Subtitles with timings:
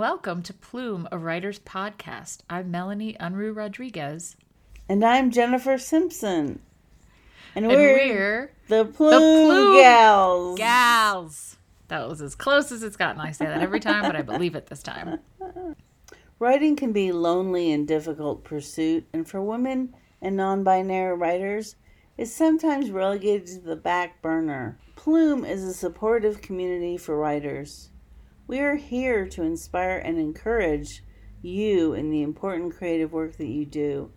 [0.00, 2.38] Welcome to Plume, a writer's podcast.
[2.48, 4.34] I'm Melanie Unruh Rodriguez.
[4.88, 6.62] And I'm Jennifer Simpson.
[7.54, 10.58] And, and we're, we're, the Plume, the Plume Gals.
[10.58, 11.56] Gals.
[11.88, 13.20] That was as close as it's gotten.
[13.20, 15.18] I say that every time, but I believe it this time.
[16.38, 21.76] Writing can be a lonely and difficult pursuit, and for women and non-binary writers,
[22.16, 24.78] is sometimes relegated to the back burner.
[24.96, 27.90] Plume is a supportive community for writers.
[28.50, 31.04] We are here to inspire and encourage
[31.40, 34.10] you in the important creative work that you do.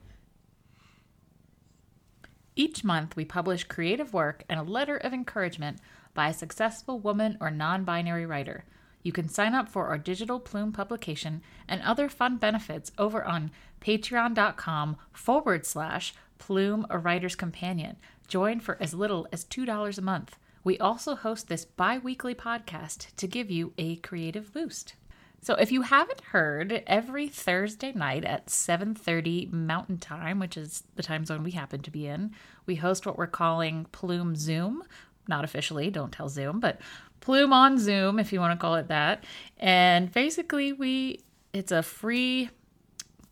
[2.55, 5.77] Each month, we publish creative work and a letter of encouragement
[6.15, 8.65] by a successful woman or non binary writer.
[9.03, 13.51] You can sign up for our digital plume publication and other fun benefits over on
[13.81, 17.97] patreon.com forward slash plume a writer's companion.
[18.27, 20.37] Join for as little as $2 a month.
[20.63, 24.95] We also host this bi weekly podcast to give you a creative boost.
[25.41, 31.03] So if you haven't heard, every Thursday night at 7:30 Mountain Time, which is the
[31.03, 32.31] time zone we happen to be in,
[32.65, 34.83] we host what we're calling Plume Zoom.
[35.27, 36.79] Not officially, don't tell Zoom, but
[37.19, 39.25] Plume on Zoom if you want to call it that.
[39.57, 41.19] And basically we
[41.51, 42.49] it's a free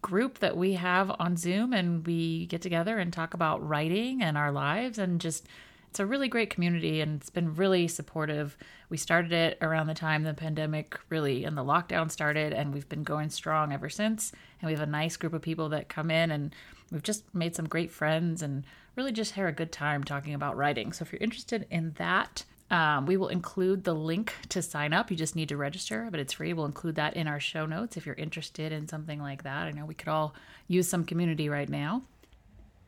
[0.02, 4.38] group that we have on Zoom and we get together and talk about writing and
[4.38, 5.48] our lives and just
[5.92, 8.58] it's a really great community and it's been really supportive.
[8.88, 12.88] We started it around the time the pandemic really and the lockdown started, and we've
[12.88, 14.32] been going strong ever since.
[14.62, 16.56] And we have a nice group of people that come in, and
[16.94, 18.64] we've just made some great friends and
[18.96, 20.94] really just had a good time talking about writing.
[20.94, 25.12] So if you're interested in that, um, we will include the link to sign up.
[25.12, 26.54] You just need to register, but it's free.
[26.54, 29.68] We'll include that in our show notes if you're interested in something like that.
[29.68, 30.36] I know we could all
[30.70, 32.04] use some community right now.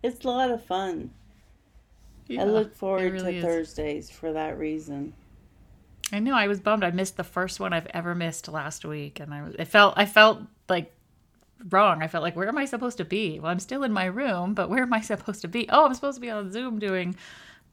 [0.02, 1.12] It's a lot of fun.
[2.28, 3.44] Yeah, I look forward really to is.
[3.44, 5.14] Thursdays for that reason.
[6.12, 6.84] I know I was bummed.
[6.84, 10.06] I missed the first one I've ever missed last week, and I, I felt I
[10.06, 10.94] felt like
[11.70, 12.04] wrong.
[12.04, 13.40] I felt like where am I supposed to be?
[13.40, 15.68] Well, I'm still in my room, but where am I supposed to be?
[15.70, 17.16] Oh, I'm supposed to be on Zoom doing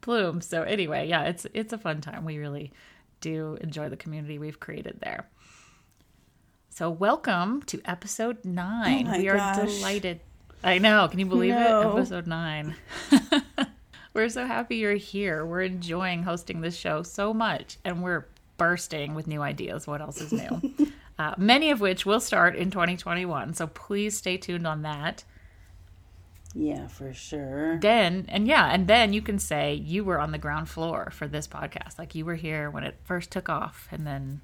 [0.00, 0.40] Plume.
[0.40, 2.24] So anyway, yeah, it's it's a fun time.
[2.24, 2.72] We really
[3.20, 5.28] do enjoy the community we've created there.
[6.70, 9.06] So welcome to episode nine.
[9.08, 9.58] Oh we gosh.
[9.58, 10.20] are delighted.
[10.62, 11.08] I know.
[11.08, 11.80] Can you believe no.
[11.80, 11.98] it?
[11.98, 12.74] Episode nine.
[14.12, 15.46] We're so happy you're here.
[15.46, 18.26] We're enjoying hosting this show so much, and we're
[18.56, 19.86] bursting with new ideas.
[19.86, 20.90] What else is new?
[21.18, 23.54] uh, many of which will start in 2021.
[23.54, 25.24] So please stay tuned on that.
[26.54, 27.78] Yeah, for sure.
[27.78, 31.28] Then, and yeah, and then you can say you were on the ground floor for
[31.28, 31.98] this podcast.
[31.98, 34.40] Like you were here when it first took off and then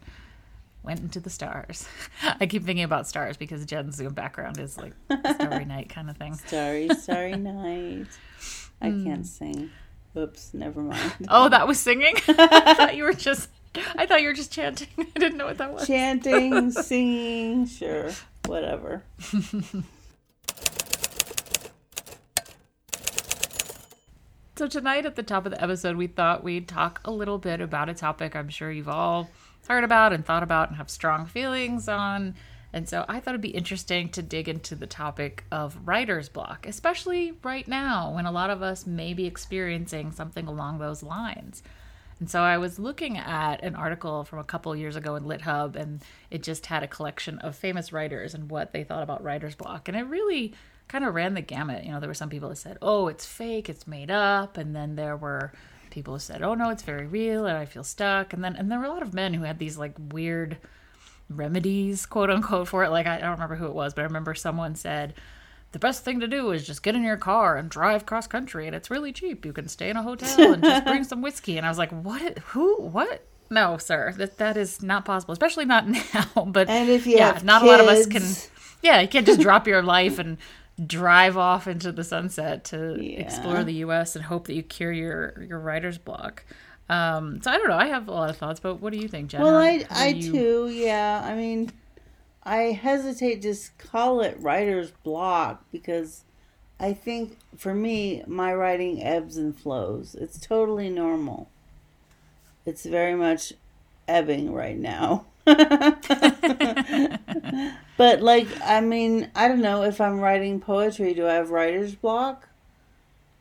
[0.84, 1.88] went into the stars.
[2.40, 4.92] I keep thinking about stars because Jen's Zoom background is like
[5.34, 6.34] Starry Night kind of thing.
[6.34, 8.06] Starry, Starry Night.
[8.80, 9.04] I mm.
[9.04, 9.70] can't sing.
[10.16, 11.12] Oops, never mind.
[11.28, 12.14] Oh, that was singing?
[12.28, 13.50] I thought you were just
[13.96, 14.88] I thought you were just chanting.
[14.98, 15.86] I didn't know what that was.
[15.86, 18.10] Chanting, singing, sure,
[18.46, 19.02] whatever.
[24.56, 27.60] so tonight at the top of the episode, we thought we'd talk a little bit
[27.60, 29.28] about a topic I'm sure you've all
[29.68, 32.34] heard about and thought about and have strong feelings on
[32.76, 36.66] and so I thought it'd be interesting to dig into the topic of writer's block,
[36.66, 41.62] especially right now when a lot of us may be experiencing something along those lines.
[42.20, 45.74] And so I was looking at an article from a couple years ago in LitHub,
[45.74, 49.54] and it just had a collection of famous writers and what they thought about writer's
[49.54, 49.88] block.
[49.88, 50.52] And it really
[50.86, 51.82] kind of ran the gamut.
[51.82, 54.58] You know, there were some people that said, oh, it's fake, it's made up.
[54.58, 55.54] And then there were
[55.88, 58.34] people who said, oh, no, it's very real, and I feel stuck.
[58.34, 60.58] And then, and there were a lot of men who had these like weird,
[61.28, 62.90] remedies, quote unquote, for it.
[62.90, 65.14] Like, I don't remember who it was, but I remember someone said,
[65.72, 68.66] the best thing to do is just get in your car and drive cross country,
[68.66, 69.44] and it's really cheap.
[69.44, 71.58] You can stay in a hotel and just bring some whiskey.
[71.58, 72.38] And I was like, what?
[72.38, 72.76] Who?
[72.76, 73.26] What?
[73.50, 76.44] No, sir, that that is not possible, especially not now.
[76.46, 77.62] But and if you yeah, not kids.
[77.62, 78.22] a lot of us can.
[78.82, 80.38] Yeah, you can't just drop your life and
[80.84, 83.20] drive off into the sunset to yeah.
[83.20, 84.16] explore the U.S.
[84.16, 86.44] and hope that you cure your your writer's block.
[86.88, 87.76] Um, so I don't know.
[87.76, 89.40] I have a lot of thoughts, but what do you think, Jen?
[89.40, 90.32] Well, I, I you...
[90.32, 91.22] too, yeah.
[91.24, 91.70] I mean,
[92.44, 96.24] I hesitate to call it writer's block because
[96.78, 100.14] I think for me, my writing ebbs and flows.
[100.14, 101.50] It's totally normal.
[102.64, 103.52] It's very much
[104.06, 105.26] ebbing right now.
[105.44, 106.04] but
[108.20, 112.48] like, I mean, I don't know if I'm writing poetry, do I have writer's block?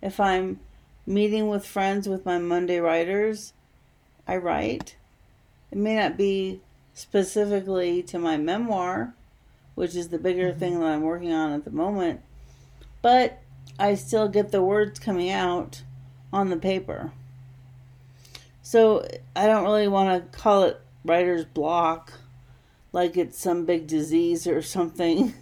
[0.02, 0.60] If I'm
[1.06, 3.54] meeting with friends with my Monday writers,
[4.28, 4.96] I write.
[5.72, 6.62] It may not be
[6.94, 9.14] specifically to my memoir,
[9.76, 10.60] which is the bigger mm-hmm.
[10.60, 12.22] thing that I'm working on at the moment,
[13.02, 13.42] but
[13.78, 15.84] I still get the words coming out
[16.32, 17.12] on the paper.
[18.62, 22.14] So I don't really want to call it writer's block.
[22.92, 25.34] like it's some big disease or something,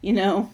[0.00, 0.50] you know.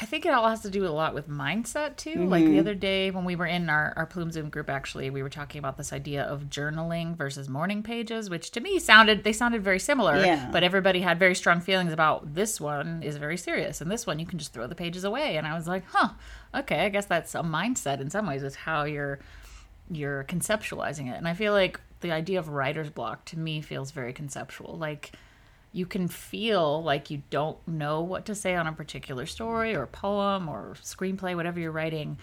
[0.00, 2.10] I think it all has to do a lot with mindset too.
[2.10, 2.28] Mm-hmm.
[2.28, 5.24] Like the other day when we were in our, our Plume Zoom group, actually, we
[5.24, 9.32] were talking about this idea of journaling versus morning pages, which to me sounded, they
[9.32, 10.16] sounded very similar.
[10.24, 10.50] Yeah.
[10.52, 14.20] But everybody had very strong feelings about this one is very serious and this one
[14.20, 15.36] you can just throw the pages away.
[15.36, 16.10] And I was like, huh,
[16.54, 19.18] okay, I guess that's a mindset in some ways, is how you're
[19.90, 21.16] you're conceptualizing it.
[21.16, 24.76] And I feel like the idea of writer's block to me feels very conceptual.
[24.78, 25.12] Like
[25.72, 29.86] you can feel like you don't know what to say on a particular story or
[29.86, 32.18] poem or screenplay, whatever you're writing.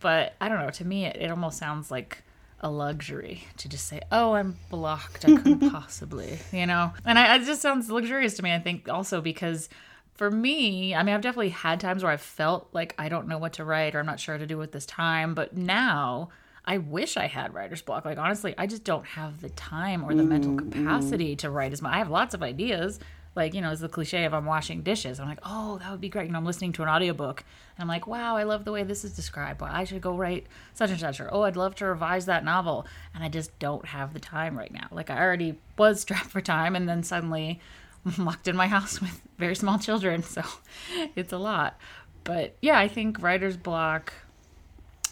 [0.00, 2.22] But I don't know, to me, it, it almost sounds like
[2.60, 5.24] a luxury to just say, oh, I'm blocked.
[5.24, 6.92] I couldn't possibly, you know?
[7.04, 9.68] And I, it just sounds luxurious to me, I think, also because
[10.14, 13.38] for me, I mean, I've definitely had times where I've felt like I don't know
[13.38, 15.34] what to write or I'm not sure what to do with this time.
[15.34, 16.28] But now
[16.64, 18.04] I wish I had writer's block.
[18.04, 21.38] Like honestly, I just don't have the time or the mm, mental capacity mm.
[21.38, 21.92] to write as much.
[21.92, 23.00] I have lots of ideas.
[23.36, 25.20] Like, you know, it's the cliche of I'm washing dishes.
[25.20, 26.26] I'm like, oh, that would be great.
[26.26, 27.44] You know, I'm listening to an audiobook
[27.76, 29.60] and I'm like, wow, I love the way this is described.
[29.60, 31.20] Well, I should go write such and such.
[31.20, 32.86] Or, oh, I'd love to revise that novel.
[33.14, 34.88] And I just don't have the time right now.
[34.90, 37.60] Like, I already was strapped for time and then suddenly
[38.04, 40.22] I'm locked in my house with very small children.
[40.24, 40.42] So
[41.16, 41.78] it's a lot.
[42.24, 44.12] But yeah, I think writer's block,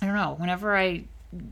[0.02, 1.04] I don't know, whenever I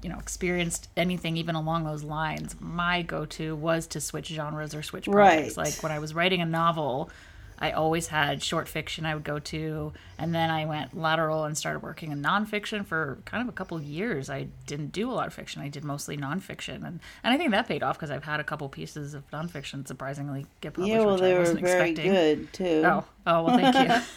[0.03, 4.83] you know experienced anything even along those lines my go-to was to switch genres or
[4.83, 5.57] switch projects.
[5.57, 5.67] Right.
[5.67, 7.11] like when i was writing a novel
[7.59, 11.59] i always had short fiction i would go to and then i went lateral and
[11.59, 14.31] started working in nonfiction for kind of a couple years.
[14.31, 15.61] I didn't do a lot of fiction.
[15.61, 18.45] I did mostly nonfiction and, and i think that paid off because i've had a
[18.45, 22.13] couple pieces of nonfiction surprisingly get published yeah well they were very expecting.
[22.13, 22.83] good too.
[22.85, 24.05] Oh oh well thank you.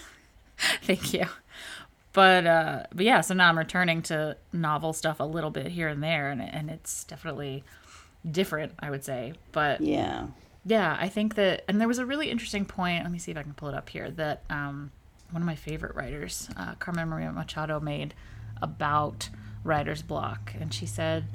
[0.84, 1.26] Thank you
[2.14, 5.88] but uh, but yeah, so now I'm returning to novel stuff a little bit here
[5.88, 7.64] and there, and and it's definitely
[8.30, 9.34] different, I would say.
[9.52, 10.28] But yeah,
[10.66, 13.04] yeah, I think that, and there was a really interesting point.
[13.04, 14.10] Let me see if I can pull it up here.
[14.10, 14.92] That um,
[15.32, 18.16] one of my favorite writers, uh, Carmen Maria Machado, made
[18.62, 19.30] about
[19.64, 21.26] writer's block, and she said.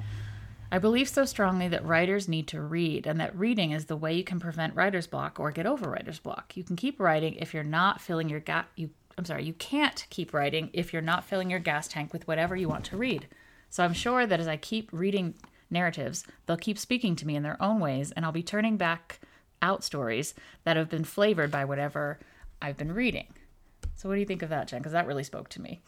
[0.71, 4.13] I believe so strongly that writers need to read, and that reading is the way
[4.13, 6.57] you can prevent writer's block or get over writer's block.
[6.57, 8.71] You can keep writing if you're not filling your gap.
[8.75, 12.27] You I'm sorry, you can't keep writing if you're not filling your gas tank with
[12.27, 13.27] whatever you want to read.
[13.69, 15.35] So I'm sure that as I keep reading
[15.69, 19.19] narratives, they'll keep speaking to me in their own ways, and I'll be turning back
[19.61, 20.33] out stories
[20.63, 22.19] that have been flavored by whatever
[22.61, 23.27] I've been reading.
[23.95, 24.79] So, what do you think of that, Jen?
[24.79, 25.81] Because that really spoke to me.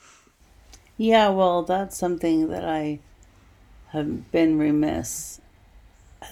[0.97, 2.99] Yeah, well, that's something that I
[3.89, 5.39] have been remiss,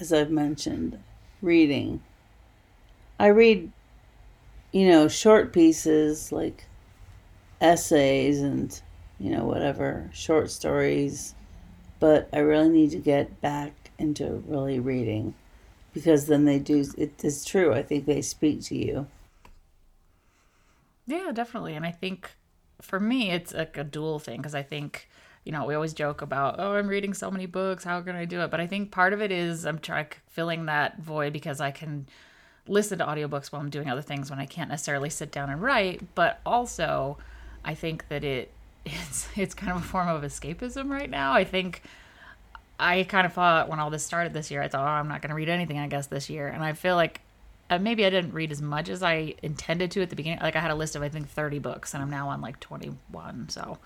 [0.00, 0.98] as I've mentioned,
[1.40, 2.02] reading.
[3.18, 3.70] I read,
[4.72, 6.65] you know, short pieces like
[7.60, 8.80] essays and
[9.18, 11.34] you know whatever short stories.
[11.98, 15.34] But i really need to get back into really reading
[15.94, 19.06] because then they do it is true i think they speak to you.
[21.06, 21.74] Yeah definitely.
[21.74, 22.30] And i think
[22.82, 25.08] for me it's like a dual thing because i think
[25.44, 28.26] you know we always joke about oh i'm reading so many books how can i
[28.26, 28.50] do it?
[28.50, 32.06] But i think part of it is i'm trying filling that void because i can
[32.68, 35.62] listen to audiobooks while i'm doing other things when i can't necessarily sit down and
[35.62, 36.14] write.
[36.14, 37.16] But also
[37.66, 38.50] I think that it
[38.86, 41.32] it's it's kind of a form of escapism right now.
[41.32, 41.82] I think
[42.78, 45.22] I kind of thought when all this started this year, I thought, oh, I'm not
[45.22, 46.46] going to read anything, I guess, this year.
[46.46, 47.20] And I feel like
[47.70, 50.40] uh, maybe I didn't read as much as I intended to at the beginning.
[50.40, 52.60] Like I had a list of I think 30 books, and I'm now on like
[52.60, 53.48] 21.
[53.48, 53.78] So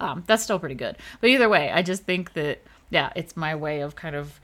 [0.00, 0.96] um, that's still pretty good.
[1.20, 4.40] But either way, I just think that yeah, it's my way of kind of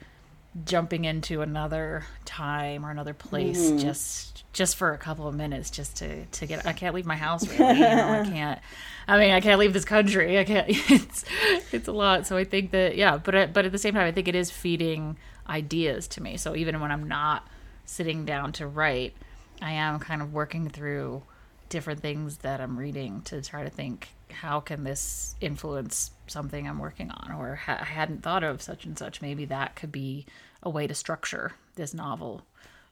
[0.65, 3.79] jumping into another time or another place mm-hmm.
[3.79, 7.15] just just for a couple of minutes just to to get I can't leave my
[7.15, 7.73] house really.
[7.73, 8.59] You know, I can't
[9.07, 10.37] I mean I can't leave this country.
[10.37, 11.25] I can't it's
[11.71, 12.27] it's a lot.
[12.27, 14.51] So I think that yeah but but at the same time I think it is
[14.51, 15.17] feeding
[15.49, 16.37] ideas to me.
[16.37, 17.47] So even when I'm not
[17.85, 19.15] sitting down to write
[19.61, 21.23] I am kind of working through
[21.69, 26.79] different things that I'm reading to try to think how can this influence something I'm
[26.79, 29.21] working on, or ha- I hadn't thought of such and such.
[29.21, 30.25] Maybe that could be
[30.61, 32.45] a way to structure this novel,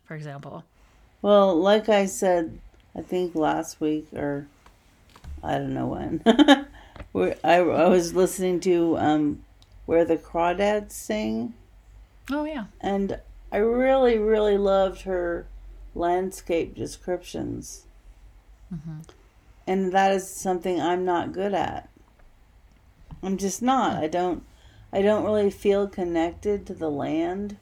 [0.06, 0.64] for example.
[1.22, 2.60] Well, like I said,
[2.96, 4.48] I think last week or
[5.44, 6.22] I don't know when,
[7.44, 9.44] I, I was listening to um,
[9.86, 11.54] Where the Crawdads Sing.
[12.32, 12.66] Oh, yeah.
[12.80, 13.20] And
[13.52, 15.48] I really, really loved her
[15.96, 17.86] landscape descriptions.
[18.74, 19.00] Mm-hmm.
[19.68, 21.90] And that is something I'm not good at.
[23.24, 24.03] I'm just not.
[24.03, 24.44] I don't
[24.94, 27.58] I don't really feel connected to the land.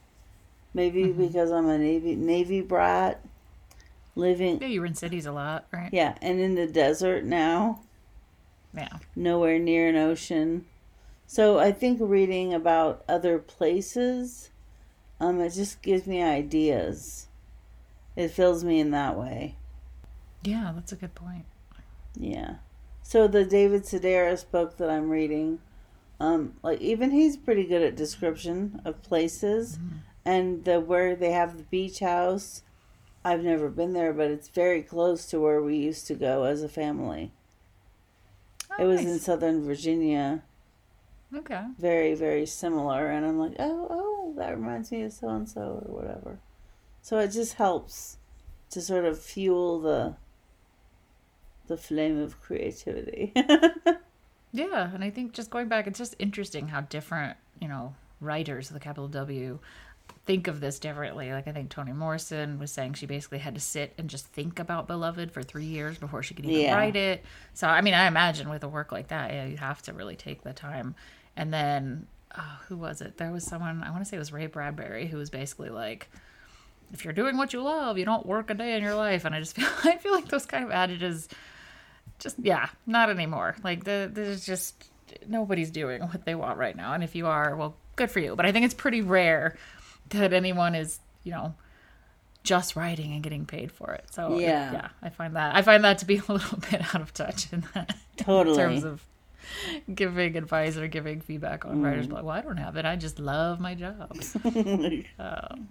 [0.74, 1.26] Maybe mm-hmm.
[1.26, 3.24] because I'm a navy navy brat
[4.16, 5.90] living Yeah, you were in cities a lot, right?
[5.92, 7.80] Yeah, and in the desert now.
[8.74, 8.98] Yeah.
[9.16, 10.66] Nowhere near an ocean.
[11.26, 14.50] So I think reading about other places
[15.20, 17.26] um it just gives me ideas.
[18.16, 19.56] It fills me in that way.
[20.42, 21.44] Yeah, that's a good point.
[22.18, 22.56] Yeah.
[23.10, 25.58] So the David Sedaris book that I'm reading,
[26.20, 29.96] um, like even he's pretty good at description of places, Mm-hmm.
[30.24, 32.62] and the where they have the beach house.
[33.24, 36.62] I've never been there, but it's very close to where we used to go as
[36.62, 37.32] a family.
[38.70, 39.18] Oh, it was in.
[39.18, 40.44] Southern Virginia,
[41.34, 41.64] Okay.
[41.80, 45.84] very very similar, and I'm like, oh oh, that reminds me of so and so
[45.84, 46.38] or whatever.
[47.02, 48.18] So it just helps
[48.70, 50.14] to sort of fuel the
[51.70, 53.32] the flame of creativity.
[54.52, 58.68] Yeah, and I think just going back, it's just interesting how different, you know, writers
[58.68, 59.60] with a capital W
[60.26, 61.32] think of this differently.
[61.32, 64.58] Like I think Toni Morrison was saying she basically had to sit and just think
[64.58, 66.74] about Beloved for three years before she could even Yeah.
[66.76, 67.24] write it.
[67.54, 70.16] So I mean, I imagine with a work like that, yeah, you have to really
[70.16, 70.96] take the time.
[71.36, 73.18] And then oh, who was it?
[73.18, 76.08] There was someone I want to say it was Ray Bradbury who was basically like,
[76.92, 79.24] if you're doing what you love, you don't work a day in your life.
[79.24, 81.28] And I just feel I feel like those kind of adages
[82.20, 83.56] just yeah, not anymore.
[83.64, 84.90] Like the there's just
[85.26, 86.92] nobody's doing what they want right now.
[86.92, 88.36] And if you are, well, good for you.
[88.36, 89.56] But I think it's pretty rare
[90.10, 91.54] that anyone is, you know,
[92.44, 94.04] just writing and getting paid for it.
[94.12, 94.72] So Yeah.
[94.72, 97.52] yeah, I find that I find that to be a little bit out of touch
[97.52, 98.54] in that Totally.
[98.54, 99.02] in terms of
[99.92, 102.10] giving advice or giving feedback on writer's Mm.
[102.10, 102.24] block.
[102.24, 102.84] Well, I don't have it.
[102.84, 104.12] I just love my job.
[105.18, 105.68] Um,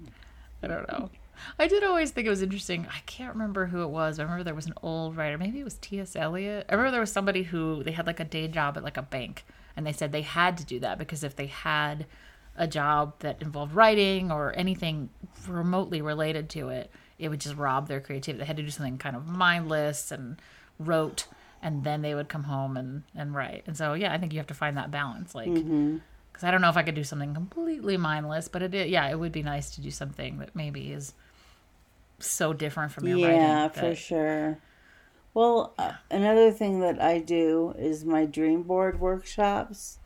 [0.62, 1.10] I don't know.
[1.58, 2.88] I did always think it was interesting.
[2.90, 4.20] I can't remember who it was.
[4.20, 5.38] I remember there was an old writer.
[5.38, 6.16] Maybe it was T.S.
[6.16, 6.66] Eliot.
[6.70, 9.02] I remember there was somebody who they had like a day job at like a
[9.02, 12.06] bank, and they said they had to do that because if they had
[12.56, 15.10] a job that involved writing or anything
[15.48, 18.40] remotely related to it, it would just rob their creativity.
[18.40, 20.42] They had to do something kind of mindless and
[20.78, 21.26] rote,
[21.62, 23.64] and then they would come home and and write.
[23.68, 25.98] And so yeah, I think you have to find that balance, like mm-hmm.
[26.32, 29.20] because I don't know if I could do something completely mindless, but it yeah, it
[29.20, 31.14] would be nice to do something that maybe is
[32.20, 33.42] so different from your yeah, writing.
[33.42, 34.58] Yeah, for sure.
[35.34, 40.00] Well, uh, another thing that I do is my dream board workshops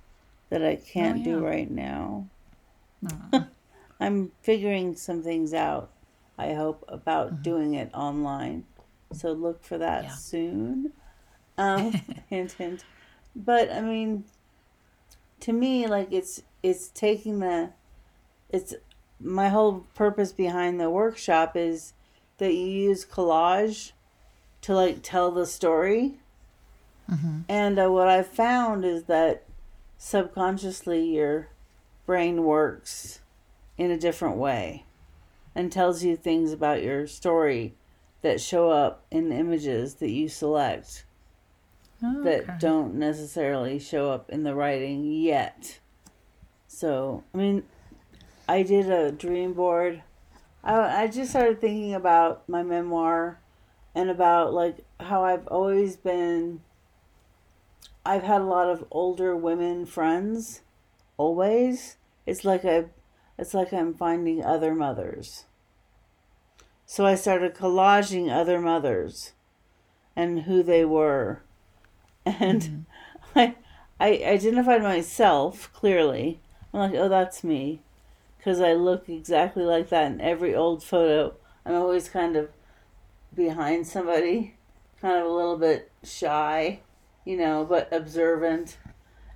[0.50, 1.48] that I can't do yeah.
[1.48, 2.27] right now.
[4.00, 5.89] I'm figuring some things out.
[6.38, 8.65] I hope about doing it online.
[9.13, 10.15] So look for that Yeah.
[10.15, 10.93] soon.
[11.55, 11.91] Um,
[12.32, 12.84] hint, hint.
[13.36, 14.24] But I mean,
[15.41, 17.70] to me, like it's it's taking the
[18.50, 18.74] it's
[19.20, 21.93] my whole purpose behind the workshop is
[22.44, 23.94] that you use collage
[24.62, 26.20] to like tell the story.
[27.48, 29.44] And uh, what I've found is that
[29.98, 31.48] subconsciously your
[32.06, 33.20] brain works
[33.78, 34.86] in a different way
[35.56, 37.76] and tells you things about your story
[38.22, 41.06] that show up in images that you select
[42.02, 42.56] that Okay.
[42.60, 45.80] don't necessarily show up in the writing yet.
[46.68, 47.64] So, I mean,
[48.48, 50.02] I did a dream board.
[50.63, 53.39] I, I just started thinking about my memoir
[53.93, 56.62] and about like how I've always been.
[58.05, 60.62] I've had a lot of older women friends,
[61.17, 61.98] always.
[62.25, 62.86] It's like I,
[63.38, 65.46] it's like I'm finding other mothers.
[66.86, 69.34] So I started collaging other mothers,
[70.15, 71.41] and who they were,
[72.25, 73.39] and mm-hmm.
[73.39, 73.55] I,
[74.00, 76.39] I identified myself clearly.
[76.74, 77.82] I'm like, oh, that's me,
[78.44, 81.34] because I look exactly like that in every old photo.
[81.66, 82.50] I'm always kind of
[83.34, 84.56] behind somebody,
[85.00, 86.82] kind of a little bit shy,
[87.24, 88.78] you know, but observant.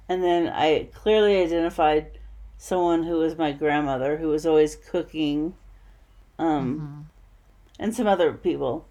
[0.10, 2.20] And then I clearly identified
[2.58, 5.54] someone who was my grandmother, who was always cooking,
[6.38, 7.10] um,
[7.80, 8.88] and some other people.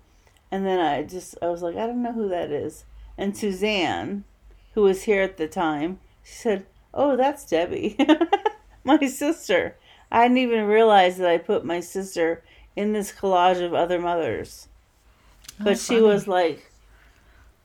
[0.51, 2.87] And then I just, I was like, I don't know who that is.
[3.19, 4.25] And Suzanne,
[4.73, 7.99] who was here at the time, she said, Oh, that's Debbie,
[8.85, 9.77] my sister.
[10.11, 12.43] I hadn't even realized that I put my sister
[12.77, 14.69] in this collage of other mothers.
[15.59, 16.71] But Oh, she was like,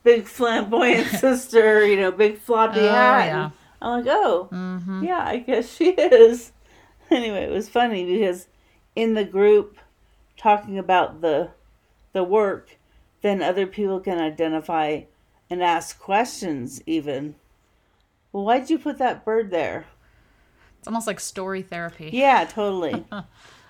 [0.03, 3.25] big flamboyant sister, you know, big floppy Oh, hat.
[3.27, 3.49] yeah.
[3.81, 5.05] I'm like, oh, Mhm.
[5.05, 6.51] yeah, I guess she is.
[7.09, 8.47] Anyway, it was funny because
[8.95, 9.77] in the group
[10.37, 11.49] talking about the
[12.13, 12.77] the work,
[13.21, 15.01] then other people can identify
[15.49, 17.35] and ask questions even.
[18.31, 19.85] Well, why'd you put that bird there?
[20.81, 22.09] It's almost like story therapy.
[22.11, 23.05] Yeah, totally.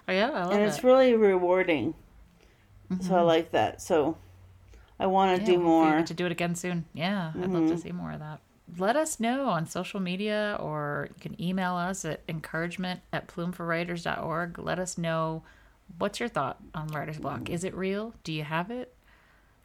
[0.08, 0.66] Oh, yeah, I love and it.
[0.66, 1.94] it's really rewarding.
[3.02, 3.82] So I like that.
[3.82, 4.18] So
[5.00, 5.52] I want to Mm-hmm.
[5.52, 5.86] Yeah, do more.
[5.94, 6.04] Mm-hmm.
[6.06, 6.86] to do it again soon.
[6.94, 8.40] Yeah, I'd love to see more of that.
[8.78, 14.58] Let us know on social media or you can email us at encouragement at plumeforwriters.org.
[14.60, 15.44] Let us know
[16.00, 17.50] what's your thought on writer's block.
[17.50, 18.14] Is it real?
[18.24, 18.94] Do you have it?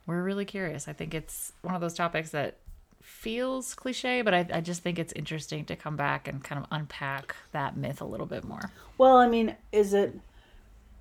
[0.06, 0.86] We're really curious.
[0.86, 2.58] I think it's one of those topics that
[3.06, 6.66] feels cliche, but I, I just think it's interesting to come back and kind of
[6.72, 8.70] unpack that myth a little bit more.
[8.98, 10.18] Well, I mean, is it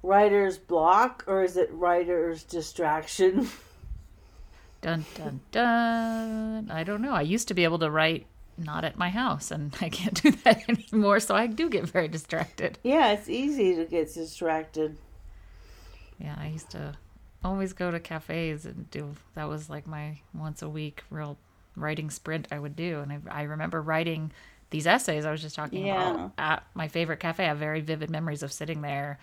[0.03, 3.49] writer's block or is it writer's distraction?
[4.81, 6.69] Dun dun dun.
[6.69, 7.13] I don't know.
[7.13, 10.29] I used to be able to write not at my house and I can't do
[10.29, 12.77] that anymore, so I do get very distracted.
[12.83, 14.95] Yeah, it's easy to get distracted.
[16.19, 16.95] Yeah, I used to
[17.43, 21.37] always go to cafes and do that was like my once a week real
[21.75, 24.31] writing sprint I would do and I, I remember writing
[24.69, 26.11] these essays I was just talking Yeah.
[26.11, 27.45] about at my favorite cafe.
[27.45, 29.19] I have very vivid memories of sitting there,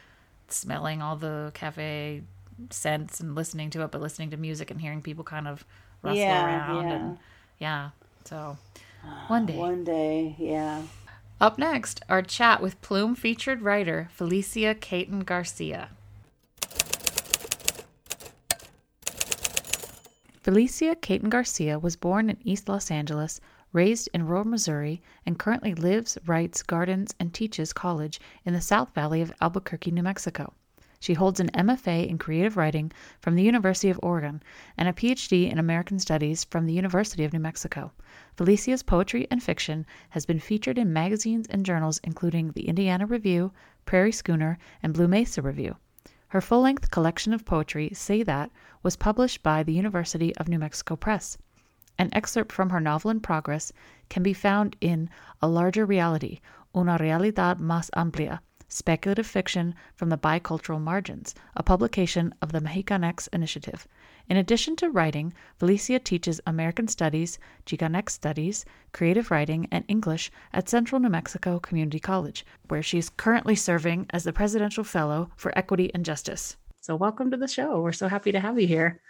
[0.49, 2.23] smelling all the cafe
[2.71, 5.65] scents and listening to it, but listening to music and hearing people kind of
[6.03, 6.95] rustle Yeah, around yeah.
[6.95, 7.19] and
[7.59, 7.91] yeah.
[8.25, 8.57] So
[9.27, 9.57] one day.
[9.57, 10.83] One day, yeah.
[11.41, 15.89] Up next, our chat with Plume featured writer Felicia Caton Garcia.
[20.43, 23.41] Felicia Caton Garcia was born in East Los Angeles,
[23.73, 28.93] raised in rural Missouri, and currently lives, writes, gardens, and teaches college in the South
[28.93, 30.53] Valley of Albuquerque, New Mexico.
[30.99, 34.43] She holds an MFA in creative writing from the University of Oregon
[34.77, 37.93] and a PhD in American Studies from the University of New Mexico.
[38.37, 43.53] Felicia's poetry and fiction has been featured in magazines and journals including the Indiana Review,
[43.85, 45.77] Prairie Schooner, and Blue Mesa Review.
[46.33, 48.51] Her full length collection of poetry, Say That,
[48.83, 51.39] was published by the University of New Mexico Press.
[51.99, 53.73] An excerpt from her novel in progress
[54.09, 55.11] can be found in
[55.41, 56.41] A Larger Reality,
[56.75, 63.29] Una Realidad Más Amplia, speculative fiction from the bicultural margins, a publication of the Mexicanx
[63.31, 63.87] Initiative.
[64.29, 70.71] In addition to writing, Felicia teaches American Studies, Chicanx Studies, creative writing, and English at
[70.71, 75.57] Central New Mexico Community College, where she is currently serving as the Presidential Fellow for
[75.57, 76.57] Equity and Justice.
[76.83, 77.81] So, welcome to the show.
[77.81, 79.01] We're so happy to have you here.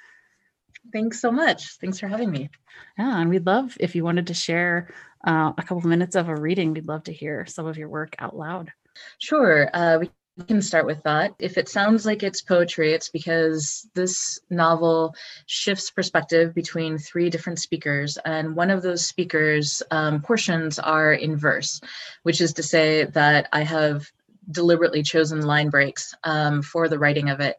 [0.93, 1.79] Thanks so much.
[1.81, 2.51] Thanks for having me.
[2.99, 4.93] Yeah, and we'd love if you wanted to share
[5.27, 6.75] uh, a couple minutes of a reading.
[6.75, 8.73] We'd love to hear some of your work out loud.
[9.17, 9.71] Sure.
[9.73, 10.11] Uh, we
[10.45, 11.33] can start with that.
[11.39, 15.15] If it sounds like it's poetry, it's because this novel
[15.47, 18.19] shifts perspective between three different speakers.
[18.23, 21.81] And one of those speakers' um, portions are in verse,
[22.23, 24.13] which is to say that I have
[24.51, 27.57] deliberately chosen line breaks um, for the writing of it.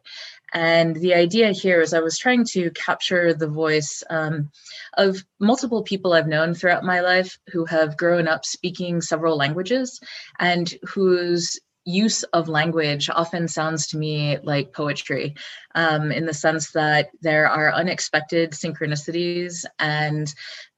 [0.52, 4.50] And the idea here is I was trying to capture the voice um,
[4.96, 10.00] of multiple people I've known throughout my life who have grown up speaking several languages
[10.38, 15.34] and whose use of language often sounds to me like poetry
[15.74, 20.32] um, in the sense that there are unexpected synchronicities and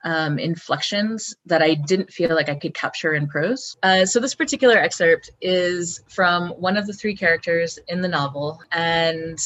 [0.07, 3.77] um, inflections that I didn't feel like I could capture in prose.
[3.83, 8.63] Uh, so, this particular excerpt is from one of the three characters in the novel,
[8.71, 9.37] and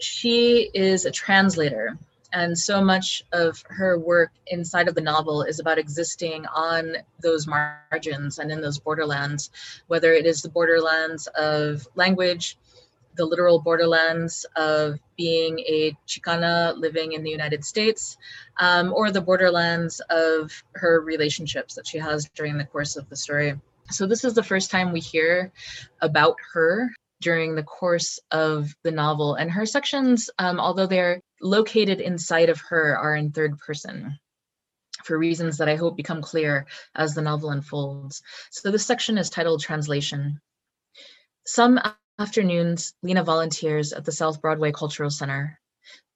[0.00, 1.98] she is a translator.
[2.32, 7.46] And so much of her work inside of the novel is about existing on those
[7.46, 9.50] margins and in those borderlands,
[9.86, 12.56] whether it is the borderlands of language,
[13.16, 18.16] the literal borderlands of being a Chicana living in the United States,
[18.58, 23.16] um, or the borderlands of her relationships that she has during the course of the
[23.16, 23.54] story.
[23.90, 25.52] So, this is the first time we hear
[26.00, 29.34] about her during the course of the novel.
[29.34, 34.18] And her sections, um, although they're located inside of her, are in third person
[35.04, 38.22] for reasons that I hope become clear as the novel unfolds.
[38.50, 40.40] So, this section is titled Translation.
[41.46, 41.78] Some
[42.16, 45.58] afternoons, Lena volunteers at the South Broadway Cultural Center.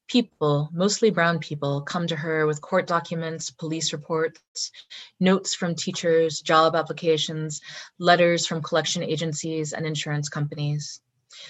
[0.07, 4.71] People, mostly brown people, come to her with court documents, police reports,
[5.19, 7.61] notes from teachers, job applications,
[7.99, 11.01] letters from collection agencies and insurance companies.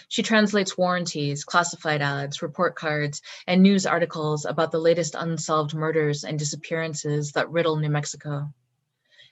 [0.08, 6.24] She translates warranties, classified ads, report cards, and news articles about the latest unsolved murders
[6.24, 8.50] and disappearances that riddle New Mexico.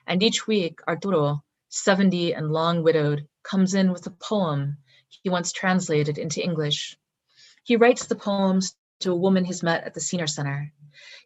[0.06, 4.76] And each week, Arturo, 70 and long widowed, comes in with a poem
[5.26, 6.96] he wants translated into English.
[7.64, 10.72] He writes the poems to a woman he's met at the Senior Center.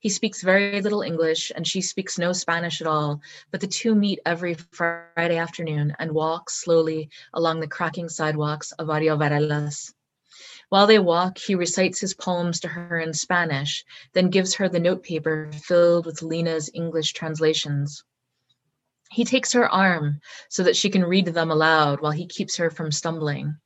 [0.01, 3.95] He speaks very little English and she speaks no Spanish at all, but the two
[3.95, 9.93] meet every Friday afternoon and walk slowly along the cracking sidewalks of Barrio Barelas.
[10.71, 14.81] While they walk, he recites his poems to her in Spanish, then gives her the
[14.81, 18.03] notepaper filled with Lena's English translations.
[19.11, 22.71] He takes her arm so that she can read them aloud while he keeps her
[22.71, 23.59] from stumbling.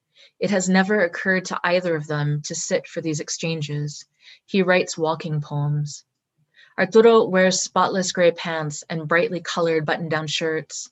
[0.45, 4.05] It has never occurred to either of them to sit for these exchanges.
[4.45, 6.05] He writes walking poems.
[6.79, 10.91] Arturo wears spotless gray pants and brightly colored button down shirts.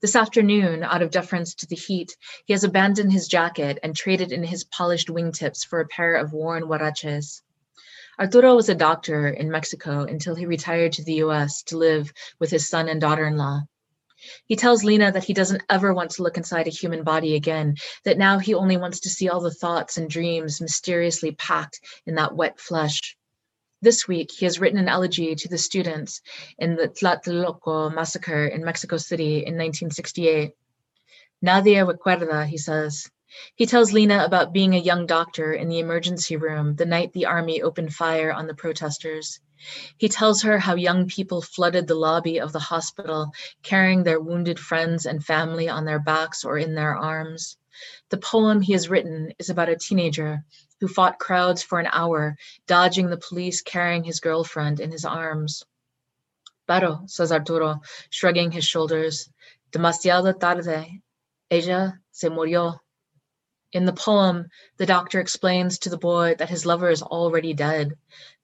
[0.00, 4.32] This afternoon, out of deference to the heat, he has abandoned his jacket and traded
[4.32, 7.42] in his polished wingtips for a pair of worn huaraches.
[8.18, 12.50] Arturo was a doctor in Mexico until he retired to the US to live with
[12.50, 13.60] his son and daughter in law.
[14.46, 17.76] He tells Lena that he doesn't ever want to look inside a human body again,
[18.04, 22.16] that now he only wants to see all the thoughts and dreams mysteriously packed in
[22.16, 23.16] that wet flesh.
[23.82, 26.22] This week, he has written an elegy to the students
[26.58, 30.52] in the Tlatelolco massacre in Mexico City in 1968.
[31.44, 33.10] Nadie recuerda, he says.
[33.54, 37.26] He tells Lena about being a young doctor in the emergency room the night the
[37.26, 39.40] army opened fire on the protesters.
[39.96, 44.60] He tells her how young people flooded the lobby of the hospital, carrying their wounded
[44.60, 47.56] friends and family on their backs or in their arms.
[48.10, 50.44] The poem he has written is about a teenager
[50.80, 52.36] who fought crowds for an hour,
[52.66, 55.64] dodging the police carrying his girlfriend in his arms.
[56.66, 59.28] Pero, says Arturo, shrugging his shoulders,
[59.72, 61.00] demasiado tarde.
[61.50, 62.80] Ella se murió.
[63.72, 67.94] In the poem, the doctor explains to the boy that his lover is already dead.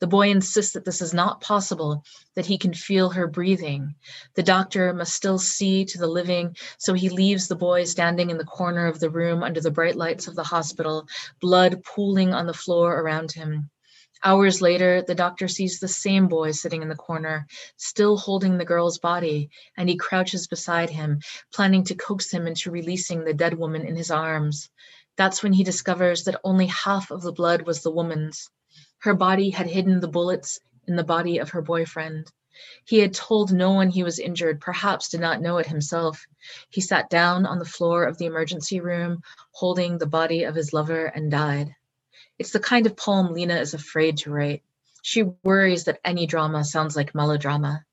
[0.01, 2.05] The boy insists that this is not possible,
[2.35, 3.95] that he can feel her breathing.
[4.35, 8.37] The doctor must still see to the living, so he leaves the boy standing in
[8.37, 11.07] the corner of the room under the bright lights of the hospital,
[11.41, 13.71] blood pooling on the floor around him.
[14.25, 18.65] Hours later, the doctor sees the same boy sitting in the corner, still holding the
[18.65, 21.21] girl's body, and he crouches beside him,
[21.53, 24.71] planning to coax him into releasing the dead woman in his arms.
[25.17, 28.51] That's when he discovers that only half of the blood was the woman's.
[28.99, 32.31] Her body had hidden the bullets in the body of her boyfriend.
[32.85, 36.27] He had told no one he was injured, perhaps did not know it himself.
[36.71, 39.23] He sat down on the floor of the emergency room,
[39.53, 41.75] holding the body of his lover, and died.
[42.39, 44.63] It's the kind of poem Lena is afraid to write.
[45.03, 47.85] She worries that any drama sounds like melodrama.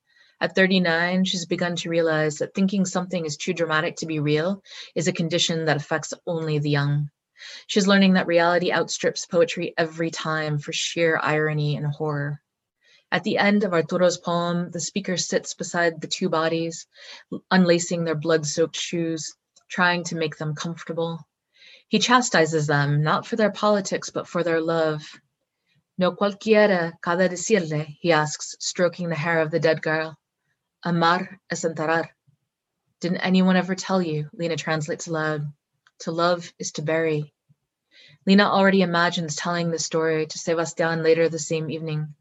[0.42, 4.62] At 39, she's begun to realize that thinking something is too dramatic to be real
[4.94, 7.10] is a condition that affects only the young.
[7.66, 12.40] She's learning that reality outstrips poetry every time for sheer irony and horror.
[13.12, 16.86] At the end of Arturo's poem, the speaker sits beside the two bodies,
[17.50, 19.34] unlacing their blood soaked shoes,
[19.68, 21.20] trying to make them comfortable.
[21.88, 25.02] He chastises them, not for their politics, but for their love.
[25.98, 30.16] No cualquiera cada decirle, he asks, stroking the hair of the dead girl.
[30.82, 32.08] Amar es enterrar.
[33.00, 34.30] Didn't anyone ever tell you?
[34.32, 35.52] Lena translates aloud.
[36.00, 37.34] To love is to bury.
[38.24, 42.14] Lena already imagines telling the story to Sebastian later the same evening.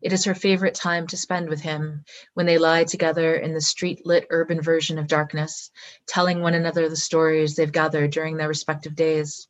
[0.00, 3.60] It is her favorite time to spend with him when they lie together in the
[3.60, 5.70] street lit urban version of darkness,
[6.06, 9.46] telling one another the stories they've gathered during their respective days.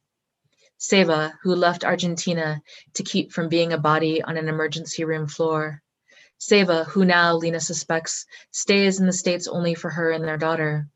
[0.80, 2.60] Seva, who left Argentina
[2.94, 5.82] to keep from being a body on an emergency room floor,
[6.40, 10.88] Seva, who now Lena suspects stays in the States only for her and their daughter.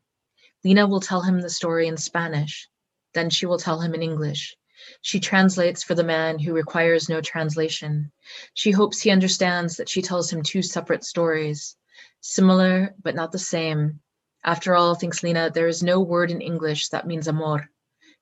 [0.63, 2.67] Lena will tell him the story in Spanish.
[3.13, 4.57] Then she will tell him in English.
[5.01, 8.11] She translates for the man who requires no translation.
[8.55, 11.77] She hopes he understands that she tells him two separate stories,
[12.21, 13.99] similar but not the same.
[14.43, 17.69] After all, thinks Lena, there is no word in English that means amor.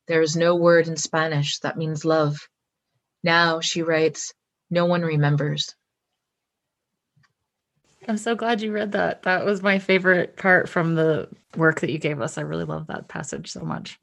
[0.07, 2.49] There is no word in Spanish that means love.
[3.23, 4.33] Now, she writes,
[4.69, 5.73] no one remembers.
[8.07, 9.23] I'm so glad you read that.
[9.23, 12.37] That was my favorite part from the work that you gave us.
[12.37, 13.99] I really love that passage so much.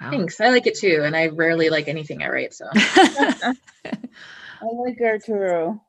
[0.00, 0.10] Wow.
[0.10, 0.40] Thanks.
[0.40, 1.02] I like it too.
[1.04, 2.54] And I rarely like anything I write.
[2.54, 3.54] So I
[4.62, 5.80] like Arturo.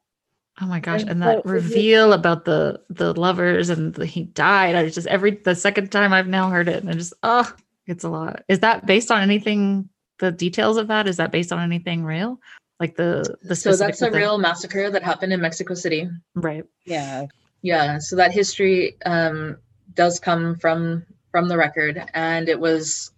[0.62, 1.04] Oh my gosh.
[1.04, 4.76] And that reveal about the the lovers and the, he died.
[4.76, 7.52] I just every the second time I've now heard it and I just oh
[7.88, 8.44] it's a lot.
[8.48, 9.90] Is that based on anything
[10.20, 11.08] the details of that?
[11.08, 12.40] Is that based on anything real?
[12.80, 16.10] Like the the so that's a real massacre that happened in mexico city.
[16.34, 16.66] Right.
[16.86, 17.26] Yeah.
[17.62, 19.58] Yeah so that history um
[19.94, 23.12] does come from from the record and it was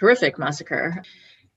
[0.00, 1.02] horrific massacre.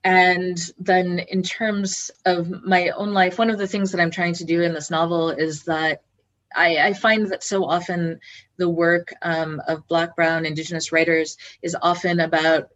[0.03, 4.35] And then in terms of my own life one of the things that i'm trying
[4.35, 6.03] to do in this novel is that
[6.55, 8.19] I, I, find that so often
[8.57, 12.69] the work um, of Black, Brown, Indigenous writers is often about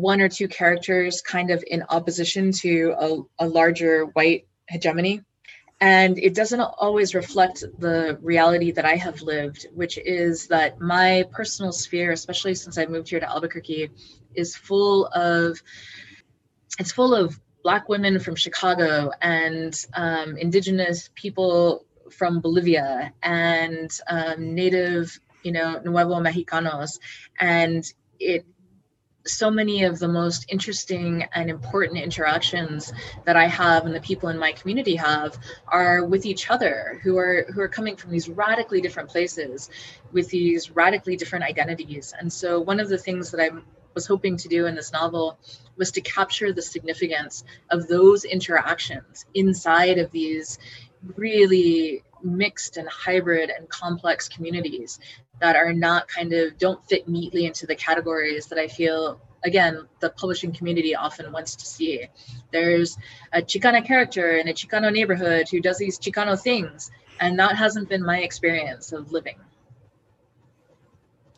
[0.00, 5.22] one or two characters kind of in opposition to a, a larger white hegemony.
[5.80, 11.24] And it doesn't always reflect the reality that I have lived, which is that my
[11.30, 13.90] personal sphere, especially since I moved here to Albuquerque,
[14.34, 15.60] is full of
[16.80, 24.54] it's full of black women from Chicago and um, indigenous people from Bolivia and um,
[24.54, 26.98] native, you know, Nuevo Mexicanos,
[27.40, 27.84] and
[28.18, 28.44] it
[29.28, 32.92] so many of the most interesting and important interactions
[33.24, 37.16] that I have and the people in my community have are with each other who
[37.18, 39.70] are who are coming from these radically different places
[40.12, 42.14] with these radically different identities.
[42.18, 43.50] And so one of the things that I
[43.94, 45.38] was hoping to do in this novel
[45.76, 50.58] was to capture the significance of those interactions inside of these
[51.16, 54.98] really mixed and hybrid and complex communities
[55.40, 59.86] that are not kind of don't fit neatly into the categories that I feel again
[60.00, 62.06] the publishing community often wants to see.
[62.52, 62.96] There's
[63.32, 67.88] a Chicana character in a Chicano neighborhood who does these Chicano things, and that hasn't
[67.88, 69.36] been my experience of living.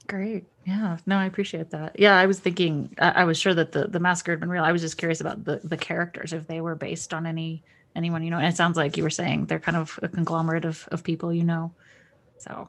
[0.06, 0.46] Great.
[0.66, 0.98] Yeah.
[1.06, 1.98] No, I appreciate that.
[1.98, 2.94] Yeah, I was thinking.
[2.98, 4.64] I, I was sure that the the massacre had been real.
[4.64, 7.62] I was just curious about the the characters if they were based on any
[7.94, 8.38] anyone you know.
[8.38, 11.32] And it sounds like you were saying they're kind of a conglomerate of of people
[11.32, 11.72] you know.
[12.38, 12.68] So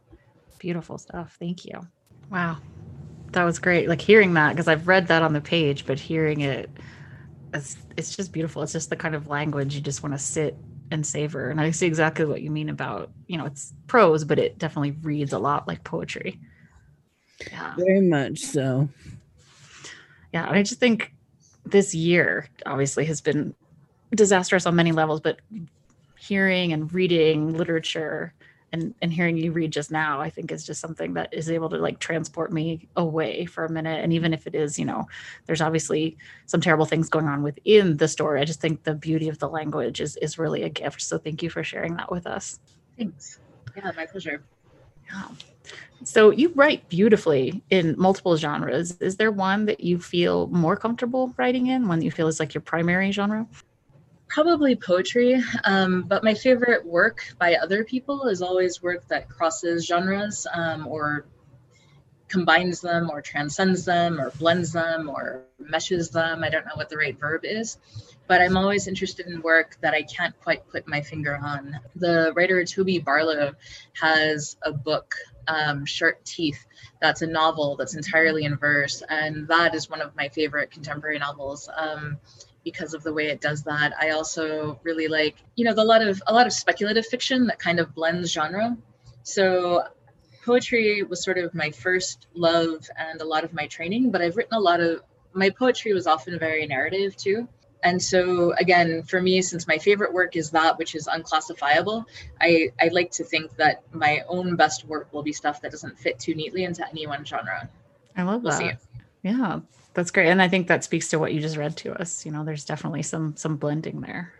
[0.59, 1.35] beautiful stuff.
[1.39, 1.81] Thank you.
[2.29, 2.57] Wow,
[3.31, 3.89] that was great.
[3.89, 6.69] Like hearing that because I've read that on the page, but hearing it,
[7.53, 8.61] it's it's just beautiful.
[8.63, 10.57] It's just the kind of language you just want to sit
[10.91, 11.49] and savor.
[11.49, 14.91] And I see exactly what you mean about you know it's prose, but it definitely
[14.91, 16.39] reads a lot like poetry.
[17.49, 17.73] Yeah.
[17.77, 18.89] Very much so.
[20.33, 20.49] Yeah.
[20.49, 21.13] I just think
[21.65, 23.55] this year obviously has been
[24.15, 25.39] disastrous on many levels, but
[26.17, 28.33] hearing and reading literature
[28.73, 31.69] and, and hearing you read just now, I think is just something that is able
[31.69, 34.01] to like transport me away for a minute.
[34.03, 35.07] And even if it is, you know,
[35.45, 38.39] there's obviously some terrible things going on within the story.
[38.39, 41.01] I just think the beauty of the language is is really a gift.
[41.01, 42.59] So thank you for sharing that with us.
[42.97, 43.39] Thanks.
[43.75, 44.43] Yeah, my pleasure.
[45.09, 45.27] Yeah.
[46.03, 48.99] So you write beautifully in multiple genres.
[49.01, 52.53] Is there one that you feel more comfortable writing in, one you feel is like
[52.53, 53.47] your primary genre?
[54.31, 59.85] Probably poetry, um, but my favorite work by other people is always work that crosses
[59.85, 61.25] genres um, or
[62.29, 66.45] combines them or transcends them or blends them or meshes them.
[66.45, 67.77] I don't know what the right verb is,
[68.27, 71.77] but I'm always interested in work that I can't quite put my finger on.
[71.97, 73.51] The writer Toby Barlow
[73.99, 75.13] has a book
[75.49, 76.65] um, Sharp Teeth.
[77.01, 81.19] That's a novel that's entirely in verse, and that is one of my favorite contemporary
[81.19, 81.69] novels.
[81.75, 82.17] Um,
[82.63, 83.93] because of the way it does that.
[83.99, 87.59] I also really like, you know, the lot of a lot of speculative fiction that
[87.59, 88.77] kind of blends genre.
[89.23, 89.83] So
[90.45, 94.35] poetry was sort of my first love and a lot of my training, but I've
[94.35, 95.01] written a lot of
[95.33, 97.47] my poetry was often very narrative too.
[97.83, 102.05] And so again for me since my favorite work is that which is unclassifiable
[102.39, 105.97] i i like to think that my own best work will be stuff that doesn't
[105.97, 107.67] fit too neatly into any one genre.
[108.15, 108.79] I love we'll that.
[109.23, 109.61] Yeah
[109.93, 112.31] that's great and i think that speaks to what you just read to us you
[112.31, 114.33] know there's definitely some some blending there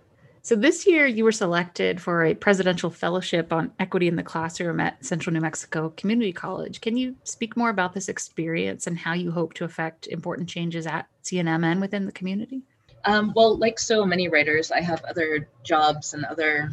[0.43, 4.79] so this year you were selected for a presidential fellowship on equity in the classroom
[4.79, 6.81] at Central New Mexico Community College.
[6.81, 10.87] Can you speak more about this experience and how you hope to affect important changes
[10.87, 12.63] at CNM and within the community?
[13.05, 16.71] Um, well, like so many writers, I have other jobs and other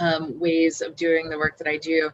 [0.00, 2.10] um, ways of doing the work that I do.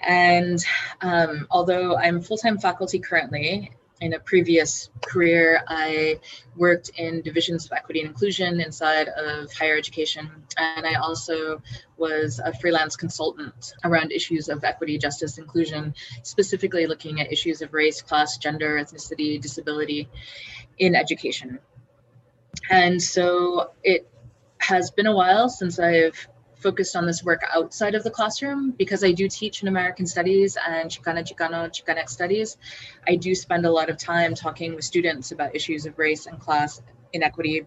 [0.00, 0.62] And
[1.00, 6.20] um, although I'm full time faculty currently, in a previous career, I
[6.56, 10.30] worked in divisions of equity and inclusion inside of higher education.
[10.56, 11.62] And I also
[11.96, 17.72] was a freelance consultant around issues of equity, justice, inclusion, specifically looking at issues of
[17.72, 20.08] race, class, gender, ethnicity, disability
[20.78, 21.58] in education.
[22.70, 24.08] And so it
[24.58, 29.04] has been a while since I've focused on this work outside of the classroom because
[29.04, 32.56] I do teach in American Studies and Chicana, Chicano, Chicanx Studies.
[33.06, 36.38] I do spend a lot of time talking with students about issues of race and
[36.38, 36.80] class
[37.12, 37.66] inequity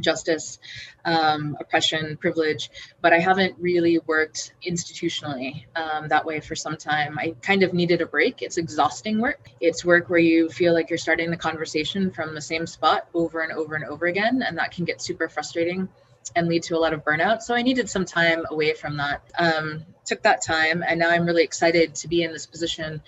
[0.00, 0.58] justice,
[1.04, 7.18] um, oppression, privilege, but I haven't really worked institutionally um, that way for some time.
[7.18, 8.42] I kind of needed a break.
[8.42, 9.50] It's exhausting work.
[9.60, 13.40] It's work where you feel like you're starting the conversation from the same spot over
[13.40, 15.88] and over and over again, and that can get super frustrating
[16.34, 17.42] and lead to a lot of burnout.
[17.42, 19.22] So I needed some time away from that.
[19.38, 23.02] Um, took that time, and now I'm really excited to be in this position.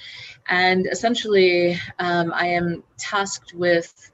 [0.48, 4.12] And essentially, um, I am tasked with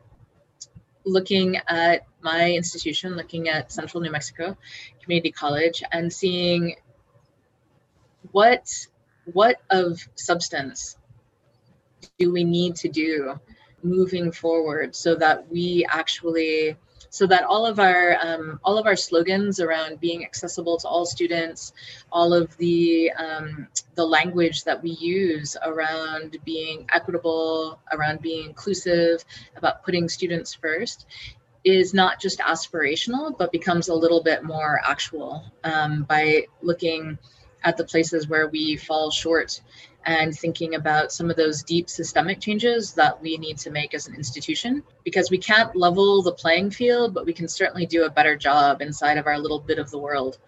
[1.05, 4.57] looking at my institution, looking at Central New Mexico
[5.03, 6.77] Community College, and seeing
[8.33, 8.69] what
[9.33, 10.97] what of substance
[12.19, 13.41] do we need to do
[13.83, 16.77] moving forward so that we actually
[17.17, 21.07] so that all of our um, all of our slogans around being accessible to all
[21.07, 21.73] students,
[22.13, 29.25] all of the um, the language that we use around being equitable, around being inclusive,
[29.57, 31.07] about putting students first,
[31.65, 37.17] is not just aspirational, but becomes a little bit more actual um, by looking
[37.65, 39.63] at the places where we fall short
[40.07, 44.07] and thinking about some of those deep systemic changes that we need to make as
[44.07, 48.11] an institution because we can't level the playing field, but we can certainly do a
[48.11, 50.39] better job inside of our little bit of the world.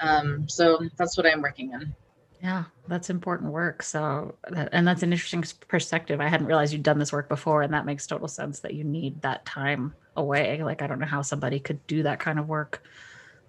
[0.00, 1.94] Um, so that's what I'm working on.
[2.40, 3.82] Yeah, that's important work.
[3.82, 6.20] So, and that's an interesting perspective.
[6.20, 8.84] I hadn't realized you'd done this work before, and that makes total sense that you
[8.84, 10.62] need that time away.
[10.62, 12.84] Like, I don't know how somebody could do that kind of work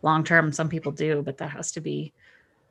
[0.01, 0.51] long term.
[0.51, 2.13] Some people do, but that has to be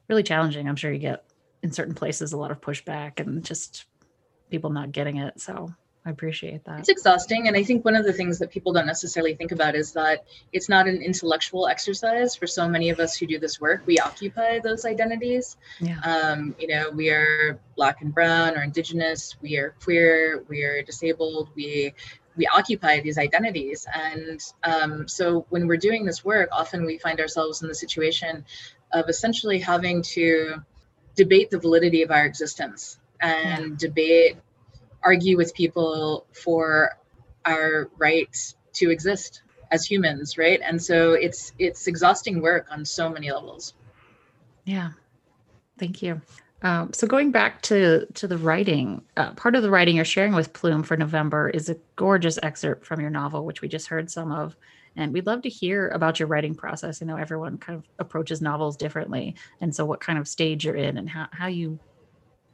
[0.09, 0.69] really challenging.
[0.69, 1.25] I'm sure you get
[1.63, 3.87] in certain places a lot of pushback and just
[4.51, 5.41] people not getting it.
[5.41, 5.73] So
[6.09, 6.81] I appreciate that.
[6.81, 7.49] It's exhausting.
[7.49, 10.25] And I think one of the things that people don't necessarily think about is that
[10.53, 13.83] it's not an intellectual exercise for so many of us who do this work.
[13.85, 15.59] We occupy those identities.
[15.81, 16.01] Yeah.
[16.01, 20.83] Um, you know, we are black and brown or indigenous, we are queer, we are
[20.83, 21.95] disabled, we
[22.37, 23.85] we occupy these identities.
[23.93, 28.47] And um, so when we're doing this work, often we find ourselves in the situation
[28.93, 30.63] of essentially having to
[31.19, 33.77] debate the validity of our existence and yeah.
[33.77, 34.37] debate
[35.03, 36.97] argue with people for
[37.45, 38.35] our right
[38.73, 40.61] to exist as humans right?
[40.65, 43.75] And so it's it's exhausting work on so many levels.
[44.65, 44.91] Yeah.
[45.79, 46.23] Thank you.
[46.63, 50.35] Um, so going back to to the writing uh, part of the writing you're sharing
[50.35, 54.11] with plume for november is a gorgeous excerpt from your novel which we just heard
[54.11, 54.57] some of
[54.99, 57.01] and we'd love to hear about your writing process.
[57.01, 59.37] I know everyone kind of approaches novels differently.
[59.61, 61.79] And so, what kind of stage you're in and how, how you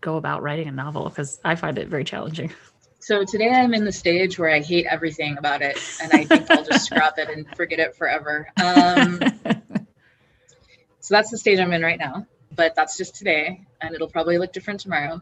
[0.02, 2.52] go about writing a novel, because I find it very challenging.
[3.00, 5.76] So, today I'm in the stage where I hate everything about it.
[6.02, 8.48] And I think I'll just scrap it and forget it forever.
[8.56, 9.20] Um,
[11.00, 12.26] so, that's the stage I'm in right now.
[12.56, 13.60] But that's just today.
[13.82, 15.20] And it'll probably look different tomorrow.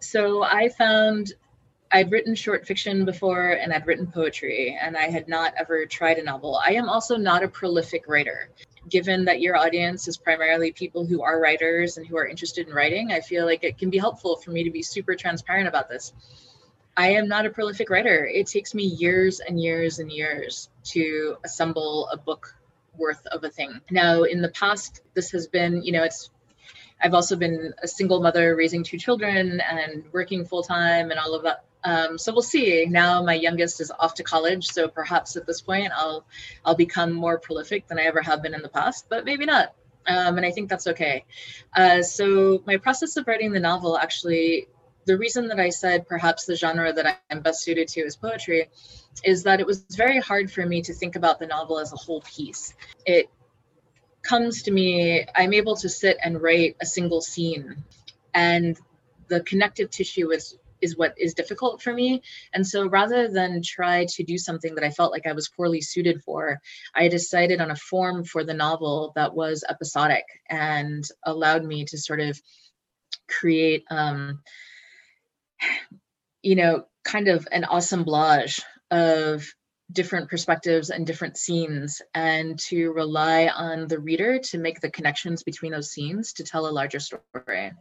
[0.00, 1.32] So, I found
[1.90, 6.18] I'd written short fiction before and I'd written poetry, and I had not ever tried
[6.18, 6.60] a novel.
[6.62, 8.50] I am also not a prolific writer.
[8.90, 12.74] Given that your audience is primarily people who are writers and who are interested in
[12.74, 15.88] writing, I feel like it can be helpful for me to be super transparent about
[15.88, 16.12] this.
[16.96, 18.26] I am not a prolific writer.
[18.26, 22.54] It takes me years and years and years to assemble a book
[22.98, 23.80] worth of a thing.
[23.90, 26.30] Now, in the past, this has been, you know, it's
[27.00, 31.34] I've also been a single mother raising two children and working full time and all
[31.34, 32.86] of that um, so we'll see.
[32.86, 36.24] Now my youngest is off to college, so perhaps at this point I'll
[36.64, 39.74] I'll become more prolific than I ever have been in the past, but maybe not.
[40.06, 41.24] Um, and I think that's okay.
[41.76, 44.68] Uh, so my process of writing the novel actually,
[45.04, 48.70] the reason that I said perhaps the genre that I'm best suited to is poetry,
[49.22, 51.96] is that it was very hard for me to think about the novel as a
[51.96, 52.74] whole piece.
[53.04, 53.30] It
[54.22, 57.84] comes to me, I'm able to sit and write a single scene,
[58.34, 58.78] and
[59.28, 62.22] the connective tissue is is what is difficult for me.
[62.52, 65.80] And so rather than try to do something that I felt like I was poorly
[65.80, 66.60] suited for,
[66.94, 71.98] I decided on a form for the novel that was episodic and allowed me to
[71.98, 72.40] sort of
[73.28, 74.40] create, um,
[76.42, 78.60] you know, kind of an assemblage
[78.90, 79.46] of
[79.90, 85.42] different perspectives and different scenes and to rely on the reader to make the connections
[85.42, 87.72] between those scenes to tell a larger story.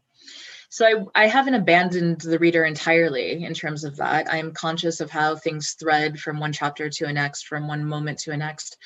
[0.69, 4.32] So I, I haven't abandoned the reader entirely in terms of that.
[4.32, 8.19] I'm conscious of how things thread from one chapter to a next, from one moment
[8.19, 8.77] to a next.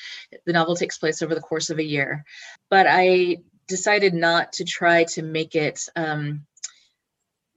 [0.45, 2.23] The novel takes place over the course of a year.
[2.69, 6.45] But I decided not to try to make it um,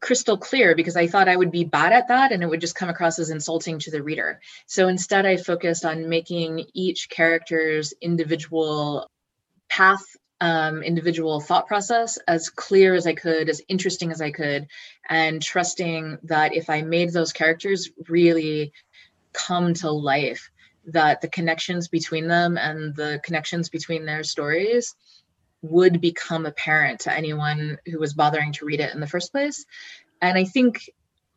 [0.00, 2.74] crystal clear because I thought I would be bad at that and it would just
[2.74, 4.40] come across as insulting to the reader.
[4.66, 9.10] So instead, I focused on making each character's individual
[9.68, 10.04] path
[10.40, 14.66] um, individual thought process as clear as I could, as interesting as I could,
[15.08, 18.72] and trusting that if I made those characters really
[19.32, 20.50] come to life,
[20.86, 24.94] that the connections between them and the connections between their stories
[25.62, 29.64] would become apparent to anyone who was bothering to read it in the first place.
[30.20, 30.90] And I think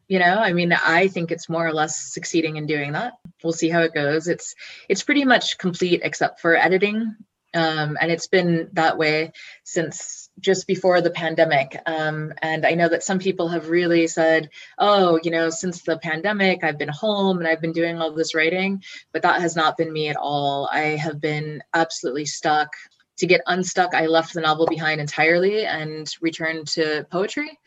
[0.10, 3.14] you know i mean i think it's more or less succeeding in doing that.
[3.44, 4.28] We'll see how it goes.
[4.28, 4.56] It's
[4.90, 7.16] it's pretty much complete except for editing
[7.58, 9.32] um, and it's been that way
[9.64, 11.76] since just before the pandemic.
[11.88, 15.98] Um, and I know that some people have really said, oh, you know, since the
[15.98, 19.76] pandemic, I've been home and I've been doing all this writing, but that has not
[19.76, 20.70] been me at all.
[20.72, 22.70] I have been absolutely stuck.
[23.18, 27.58] To get unstuck, I left the novel behind entirely and returned to poetry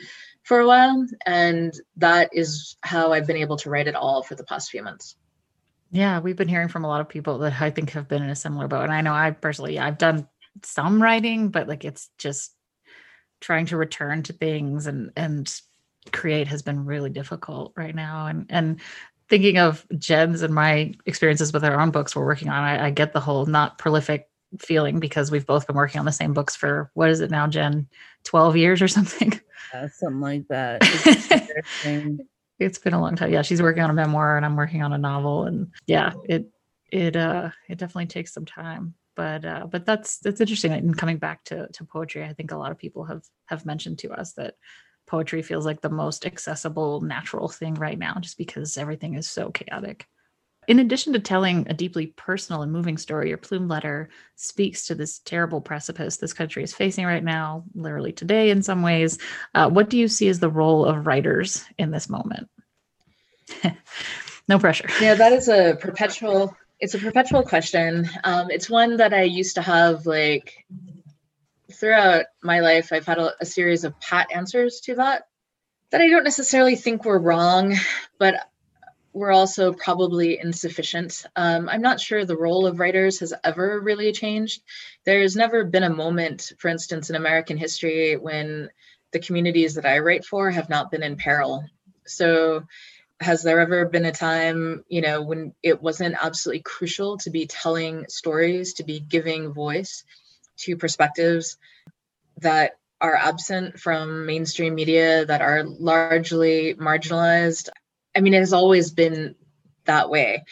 [0.44, 1.04] for a while.
[1.26, 4.84] And that is how I've been able to write it all for the past few
[4.84, 5.16] months.
[5.90, 8.30] Yeah, we've been hearing from a lot of people that I think have been in
[8.30, 8.84] a similar boat.
[8.84, 10.28] And I know I personally, I've done
[10.62, 12.54] some writing, but like it's just
[13.40, 15.52] trying to return to things and and
[16.12, 18.26] create has been really difficult right now.
[18.26, 18.80] And and
[19.28, 22.90] thinking of Jen's and my experiences with our own books we're working on, I, I
[22.90, 24.28] get the whole not prolific
[24.58, 27.46] feeling because we've both been working on the same books for what is it now,
[27.46, 27.88] Jen?
[28.24, 29.40] 12 years or something?
[29.72, 30.82] Yeah, something like that.
[32.60, 33.32] it's been a long time.
[33.32, 36.46] Yeah, she's working on a memoir and I'm working on a novel and yeah, it
[36.92, 38.94] it uh it definitely takes some time.
[39.16, 42.56] But uh but that's that's interesting and coming back to to poetry, I think a
[42.56, 44.54] lot of people have have mentioned to us that
[45.06, 49.50] poetry feels like the most accessible natural thing right now just because everything is so
[49.50, 50.06] chaotic.
[50.68, 54.94] In addition to telling a deeply personal and moving story, your plume letter speaks to
[54.94, 59.18] this terrible precipice this country is facing right now, literally today in some ways.
[59.54, 62.48] Uh, what do you see as the role of writers in this moment?
[64.48, 64.88] no pressure.
[65.00, 66.54] Yeah, that is a perpetual.
[66.78, 68.08] It's a perpetual question.
[68.24, 70.66] Um, it's one that I used to have like
[71.72, 72.92] throughout my life.
[72.92, 75.26] I've had a, a series of pat answers to that
[75.90, 77.74] that I don't necessarily think were wrong,
[78.18, 78.49] but
[79.12, 81.26] were also probably insufficient.
[81.34, 84.62] Um, I'm not sure the role of writers has ever really changed.
[85.04, 88.70] There's never been a moment, for instance, in American history when
[89.12, 91.64] the communities that I write for have not been in peril.
[92.06, 92.64] So,
[93.20, 97.46] has there ever been a time, you know, when it wasn't absolutely crucial to be
[97.46, 100.04] telling stories, to be giving voice
[100.58, 101.58] to perspectives
[102.38, 107.68] that are absent from mainstream media, that are largely marginalized?
[108.14, 109.34] I mean, it has always been
[109.84, 110.44] that way.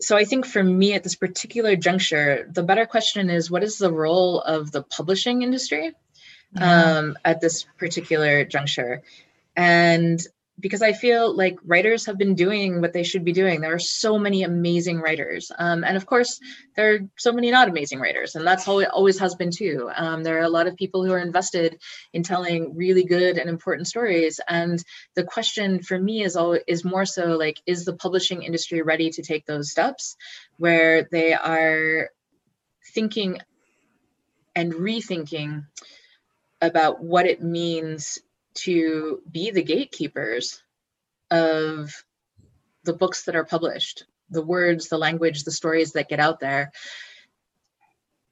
[0.00, 3.78] So I think for me at this particular juncture, the better question is what is
[3.78, 5.92] the role of the publishing industry
[6.60, 9.02] um, at this particular juncture?
[9.56, 10.20] And
[10.58, 13.60] because I feel like writers have been doing what they should be doing.
[13.60, 15.52] There are so many amazing writers.
[15.56, 16.40] Um, and of course,
[16.76, 18.34] there are so many not amazing writers.
[18.34, 19.90] And that's how it always has been too.
[19.94, 21.78] Um, there are a lot of people who are invested
[22.14, 24.40] in telling really good and important stories.
[24.48, 24.82] And
[25.14, 29.10] the question for me is, always, is more so like, is the publishing industry ready
[29.10, 30.16] to take those steps
[30.56, 32.10] where they are
[32.94, 33.38] thinking
[34.54, 35.66] and rethinking
[36.62, 38.18] about what it means
[38.56, 40.62] to be the gatekeepers
[41.30, 41.92] of
[42.84, 46.72] the books that are published, the words, the language, the stories that get out there.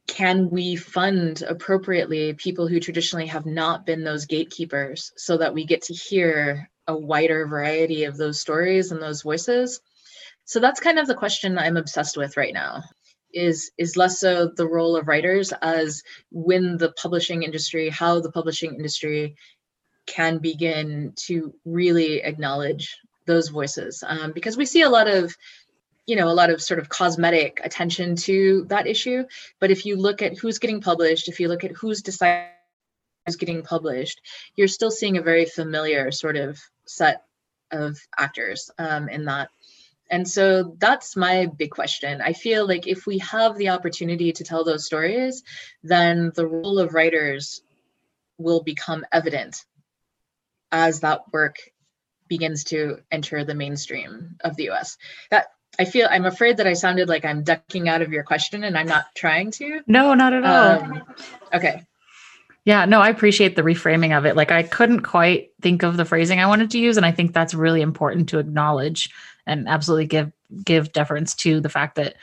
[0.06, 5.64] Can we fund appropriately people who traditionally have not been those gatekeepers so that we
[5.64, 9.80] get to hear a wider variety of those stories and those voices?
[10.44, 12.82] So that's kind of the question I'm obsessed with right now
[13.32, 18.30] is is less so the role of writers as when the publishing industry how the
[18.30, 19.34] publishing industry
[20.06, 25.34] can begin to really acknowledge those voices um, because we see a lot of
[26.06, 29.24] you know a lot of sort of cosmetic attention to that issue.
[29.60, 32.48] But if you look at who's getting published if you look at who's deciding
[33.24, 34.20] who's getting published
[34.56, 37.24] you're still seeing a very familiar sort of set
[37.70, 39.48] of actors um, in that.
[40.10, 42.20] And so that's my big question.
[42.20, 45.42] I feel like if we have the opportunity to tell those stories
[45.82, 47.62] then the role of writers
[48.36, 49.64] will become evident
[50.74, 51.56] as that work
[52.28, 54.98] begins to enter the mainstream of the US.
[55.30, 55.46] That
[55.78, 58.76] I feel I'm afraid that I sounded like I'm ducking out of your question and
[58.76, 59.80] I'm not trying to.
[59.86, 60.82] No, not at all.
[60.82, 61.02] Um,
[61.52, 61.82] okay.
[62.64, 64.36] Yeah, no, I appreciate the reframing of it.
[64.36, 67.32] Like I couldn't quite think of the phrasing I wanted to use and I think
[67.32, 69.10] that's really important to acknowledge
[69.46, 70.32] and absolutely give
[70.64, 72.16] give deference to the fact that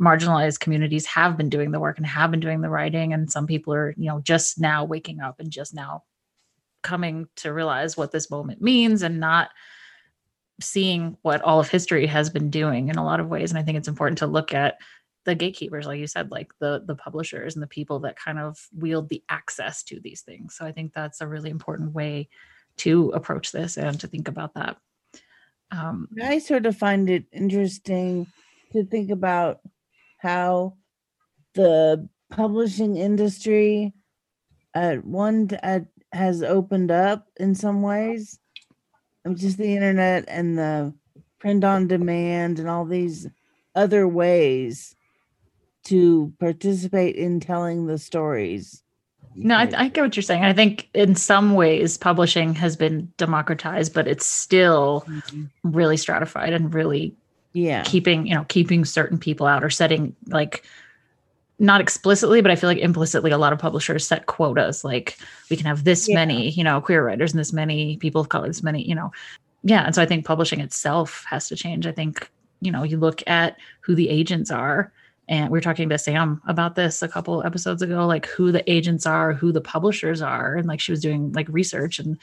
[0.00, 3.46] marginalized communities have been doing the work and have been doing the writing and some
[3.46, 6.02] people are, you know, just now waking up and just now
[6.86, 9.50] coming to realize what this moment means and not
[10.60, 13.50] seeing what all of history has been doing in a lot of ways.
[13.50, 14.76] And i think it's important to look at
[15.24, 18.56] the gatekeepers like you said like the the publishers and the people that kind of
[18.72, 20.54] wield the access to these things.
[20.56, 22.28] So i think that's a really important way
[22.78, 24.76] to approach this and to think about that.
[25.72, 28.28] Um, i sort of find it interesting
[28.72, 29.58] to think about
[30.18, 30.76] how
[31.54, 33.92] the publishing industry
[34.76, 38.38] at one at has opened up in some ways.
[39.34, 40.94] Just the internet and the
[41.40, 43.26] print on demand and all these
[43.74, 44.94] other ways
[45.84, 48.82] to participate in telling the stories.
[49.34, 50.44] No, I, I, get what you're saying.
[50.44, 55.44] I think in some ways publishing has been democratized, but it's still mm-hmm.
[55.62, 57.14] really stratified and really
[57.52, 60.62] yeah keeping you know keeping certain people out or setting like
[61.58, 65.16] not explicitly, but I feel like implicitly a lot of publishers set quotas like
[65.50, 66.14] we can have this yeah.
[66.14, 69.10] many, you know, queer writers and this many people of color, this many, you know.
[69.62, 69.84] Yeah.
[69.84, 71.86] And so I think publishing itself has to change.
[71.86, 72.30] I think,
[72.60, 74.92] you know, you look at who the agents are.
[75.28, 78.70] And we were talking to Sam about this a couple episodes ago, like who the
[78.70, 80.54] agents are, who the publishers are.
[80.54, 82.18] And like she was doing like research and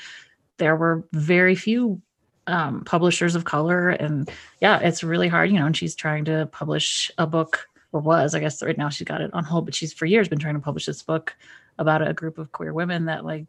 [0.57, 2.01] there were very few
[2.47, 3.89] um, publishers of color.
[3.89, 4.29] And
[4.61, 8.35] yeah, it's really hard, you know, and she's trying to publish a book or was,
[8.35, 10.55] I guess right now she's got it on hold, but she's for years been trying
[10.55, 11.35] to publish this book
[11.77, 13.45] about a group of queer women that like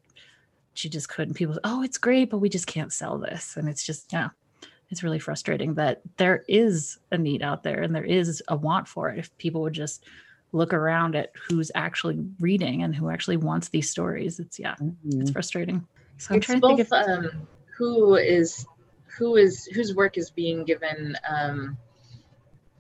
[0.75, 1.35] she just couldn't.
[1.35, 3.57] People, oh, it's great, but we just can't sell this.
[3.57, 4.29] And it's just, yeah,
[4.91, 8.87] it's really frustrating that there is a need out there and there is a want
[8.87, 9.19] for it.
[9.19, 10.05] If people would just
[10.53, 15.23] look around at who's actually reading and who actually wants these stories, it's yeah, mm-hmm.
[15.23, 15.87] it's frustrating.
[16.19, 18.67] So I'm trying both, to think of um, who is
[19.19, 21.77] who is whose work is being given um,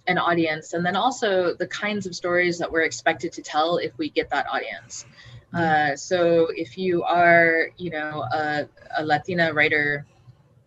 [0.07, 3.96] an audience and then also the kinds of stories that we're expected to tell if
[3.98, 5.07] we get that audience
[5.55, 10.07] uh, so if you are you know a, a latina writer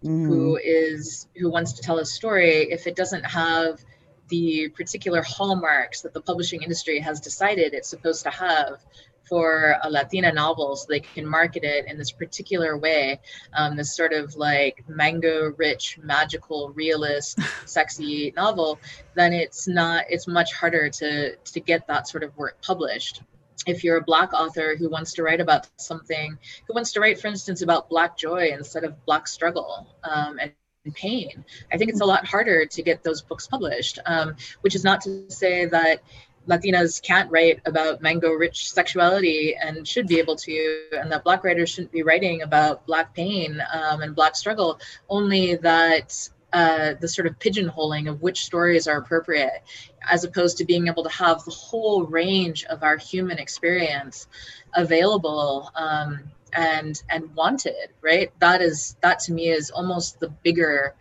[0.03, 0.25] mm.
[0.25, 3.83] who is who wants to tell a story if it doesn't have
[4.29, 8.83] the particular hallmarks that the publishing industry has decided it's supposed to have
[9.27, 13.19] for a Latina novel so they can market it in this particular way,
[13.53, 18.79] um, this sort of like mango rich, magical, realist, sexy novel,
[19.15, 23.21] then it's not, it's much harder to, to get that sort of work published.
[23.65, 27.19] If you're a black author who wants to write about something who wants to write
[27.19, 30.53] for instance about black joy instead of black struggle um, and
[30.91, 31.45] pain.
[31.71, 35.01] I think it's a lot harder to get those books published um, which is not
[35.01, 36.01] to say that
[36.47, 41.43] Latinas can't write about mango rich sexuality and should be able to, and that Black
[41.43, 44.79] writers shouldn't be writing about Black pain um, and Black struggle,
[45.09, 49.61] only that uh, the sort of pigeonholing of which stories are appropriate,
[50.09, 54.27] as opposed to being able to have the whole range of our human experience
[54.73, 57.89] available um, and and wanted.
[58.01, 58.31] Right.
[58.39, 60.95] That is that to me is almost the bigger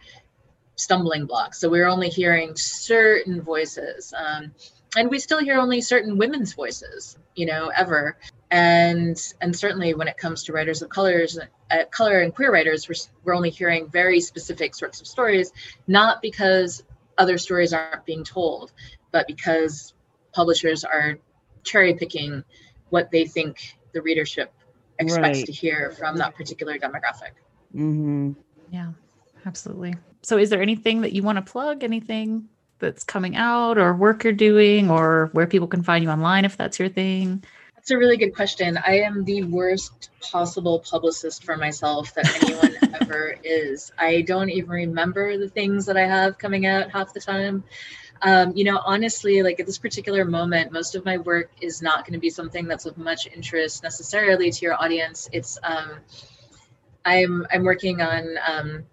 [0.77, 1.55] stumbling block.
[1.55, 4.13] So we're only hearing certain voices.
[4.17, 4.53] Um,
[4.97, 8.17] and we still hear only certain women's voices you know ever
[8.51, 11.39] and and certainly when it comes to writers of colors
[11.71, 15.53] uh, color and queer writers we're, we're only hearing very specific sorts of stories
[15.87, 16.83] not because
[17.19, 18.73] other stories aren't being told
[19.13, 19.95] but because
[20.33, 21.19] publishers are
[21.63, 22.43] cherry picking
[22.91, 24.53] what they think the readership
[24.99, 25.47] expects right.
[25.47, 27.33] to hear from that particular demographic
[27.75, 28.33] mm-hmm.
[28.71, 28.91] yeah
[29.45, 33.95] absolutely so is there anything that you want to plug anything that's coming out or
[33.95, 37.43] work you're doing or where people can find you online if that's your thing?
[37.87, 38.77] That's a really good question.
[38.85, 43.93] I am the worst possible publicist for myself that anyone ever is.
[43.97, 47.63] I don't even remember the things that I have coming out half the time.
[48.23, 52.05] Um, you know, honestly, like at this particular moment, most of my work is not
[52.05, 55.29] going to be something that's of much interest necessarily to your audience.
[55.31, 56.01] It's um,
[57.05, 58.85] I'm I'm working on um,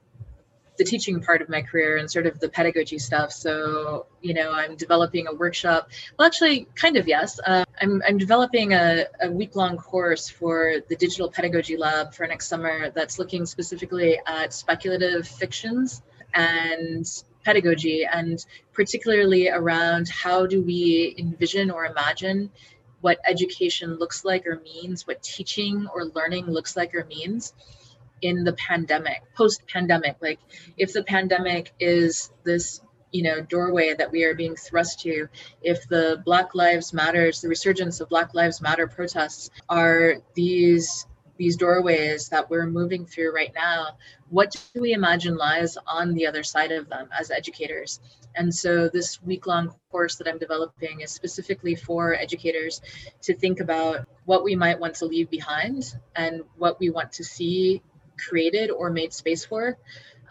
[0.78, 3.32] the teaching part of my career and sort of the pedagogy stuff.
[3.32, 5.90] So, you know, I'm developing a workshop.
[6.18, 7.40] Well, actually, kind of, yes.
[7.46, 12.26] Uh, I'm, I'm developing a, a week long course for the Digital Pedagogy Lab for
[12.26, 16.02] next summer that's looking specifically at speculative fictions
[16.34, 17.06] and
[17.46, 22.50] pedagogy, and particularly around how do we envision or imagine
[23.02, 27.54] what education looks like or means, what teaching or learning looks like or means
[28.24, 30.16] in the pandemic, post pandemic.
[30.22, 30.40] Like,
[30.78, 35.28] if the pandemic is this you know doorway that we are being thrust to
[35.62, 41.06] if the black lives matters the resurgence of black lives matter protests are these
[41.38, 43.90] these doorways that we're moving through right now
[44.30, 48.00] what do we imagine lies on the other side of them as educators
[48.36, 52.82] and so this week long course that i'm developing is specifically for educators
[53.22, 55.84] to think about what we might want to leave behind
[56.16, 57.82] and what we want to see
[58.18, 59.78] created or made space for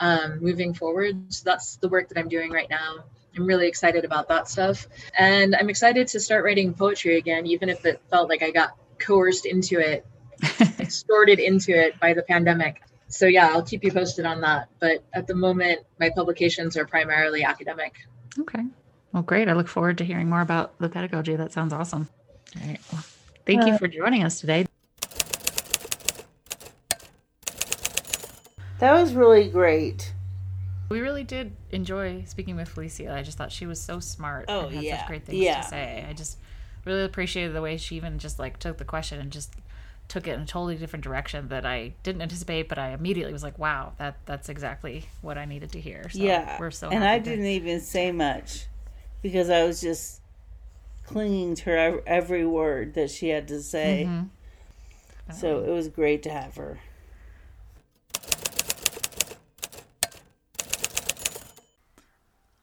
[0.00, 1.32] um, moving forward.
[1.32, 3.04] So that's the work that I'm doing right now.
[3.36, 4.86] I'm really excited about that stuff.
[5.18, 8.76] And I'm excited to start writing poetry again, even if it felt like I got
[8.98, 10.06] coerced into it,
[10.80, 12.82] extorted into it by the pandemic.
[13.08, 14.68] So, yeah, I'll keep you posted on that.
[14.80, 17.94] But at the moment, my publications are primarily academic.
[18.38, 18.64] Okay.
[19.12, 19.48] Well, great.
[19.48, 21.36] I look forward to hearing more about the pedagogy.
[21.36, 22.08] That sounds awesome.
[22.60, 22.80] All right.
[22.92, 23.04] Well,
[23.46, 24.66] thank uh, you for joining us today.
[28.82, 30.12] That was really great.
[30.88, 33.14] We really did enjoy speaking with Felicia.
[33.14, 34.98] I just thought she was so smart oh, and had yeah.
[34.98, 35.60] such great things yeah.
[35.60, 36.04] to say.
[36.08, 36.36] I just
[36.84, 39.52] really appreciated the way she even just like took the question and just
[40.08, 43.44] took it in a totally different direction that I didn't anticipate, but I immediately was
[43.44, 47.04] like, "Wow, that that's exactly what I needed to hear." So yeah, we're so and
[47.04, 48.66] I didn't even say much
[49.22, 50.22] because I was just
[51.06, 54.06] clinging to her every word that she had to say.
[54.08, 55.32] Mm-hmm.
[55.38, 56.80] So it was great to have her.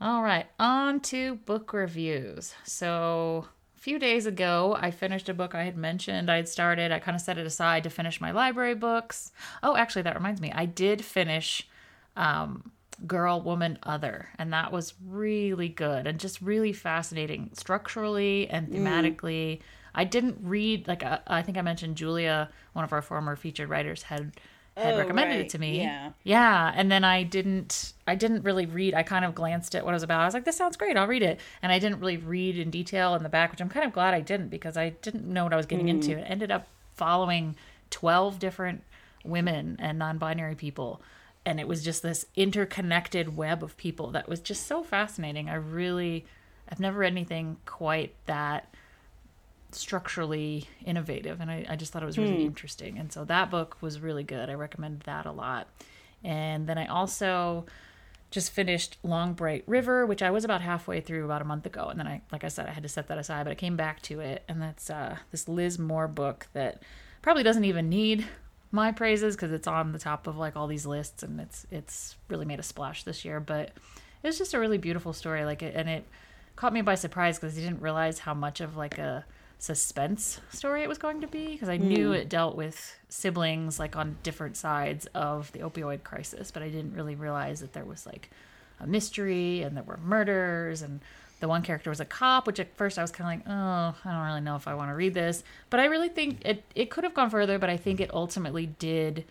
[0.02, 2.54] All right, on to book reviews.
[2.64, 6.94] So, a few days ago, I finished a book I had mentioned I'd started.
[6.94, 9.34] I kind of set it aside to finish my library books.
[9.62, 10.54] Oh, actually, that reminds me.
[10.56, 11.68] I did finish
[12.16, 12.72] um,
[13.06, 18.76] Girl, Woman, Other, and that was really good and just really fascinating structurally and mm.
[18.78, 19.58] thematically.
[19.58, 19.62] Mm.
[19.96, 23.68] I didn't read, like, uh, I think I mentioned Julia, one of our former featured
[23.68, 24.32] writers, had
[24.78, 25.46] had oh, recommended right.
[25.46, 25.82] it to me.
[25.82, 26.12] Yeah.
[26.24, 26.74] Yeah.
[26.76, 28.94] And then I didn't I didn't really read.
[28.94, 30.22] I kind of glanced at what it was about.
[30.22, 31.40] I was like, this sounds great, I'll read it.
[31.62, 34.14] And I didn't really read in detail in the back, which I'm kind of glad
[34.14, 35.92] I didn't because I didn't know what I was getting mm.
[35.92, 36.18] into.
[36.18, 37.56] It ended up following
[37.90, 38.84] twelve different
[39.24, 41.02] women and non binary people.
[41.46, 45.50] And it was just this interconnected web of people that was just so fascinating.
[45.50, 46.26] I really
[46.70, 48.69] I've never read anything quite that
[49.72, 52.98] structurally innovative and I, I just thought it was really interesting.
[52.98, 54.50] And so that book was really good.
[54.50, 55.68] I recommend that a lot.
[56.24, 57.66] And then i also
[58.32, 61.88] just finished long bright river which i was about halfway through about a month ago.
[61.90, 63.76] And then i like i said i had to set that aside but i came
[63.76, 64.44] back to it.
[64.48, 66.84] And that's uh, this liz moore book that
[67.22, 68.26] probably doesn't even need
[68.72, 72.16] my praises because it's on the top of like all these lists and it's it's
[72.28, 73.40] really made a splash this year.
[73.40, 73.72] But
[74.22, 75.46] it was just a really beautiful story.
[75.46, 76.06] Like it and it
[76.56, 79.24] caught me by surprise because i didn't realize how much of like a
[79.62, 81.88] suspense story it was going to be because I hmm.
[81.90, 86.70] knew it dealt with siblings like on different sides of the opioid crisis, but I
[86.70, 88.30] didn't really realize that there was like
[88.80, 91.02] a mystery and there were murders and
[91.42, 94.10] the one character was a cop, which at first I was kind of like, oh,
[94.10, 96.64] I don't really know if I want to read this, but I really think it
[96.74, 99.26] it could have gone further, but I think it ultimately did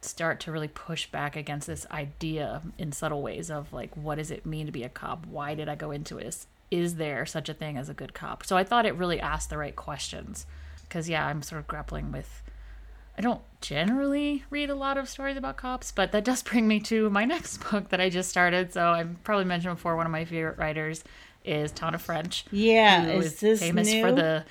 [0.00, 4.30] start to really push back against this idea in subtle ways of like what does
[4.30, 5.26] it mean to be a cop?
[5.26, 6.46] Why did I go into it?
[6.70, 8.44] Is there such a thing as a good cop?
[8.44, 10.46] So I thought it really asked the right questions.
[10.82, 12.42] Because, yeah, I'm sort of grappling with.
[13.16, 16.78] I don't generally read a lot of stories about cops, but that does bring me
[16.80, 18.72] to my next book that I just started.
[18.72, 21.04] So I probably mentioned before one of my favorite writers
[21.44, 22.44] is Tana French.
[22.50, 24.02] Yeah, is this famous new?
[24.02, 24.44] for the.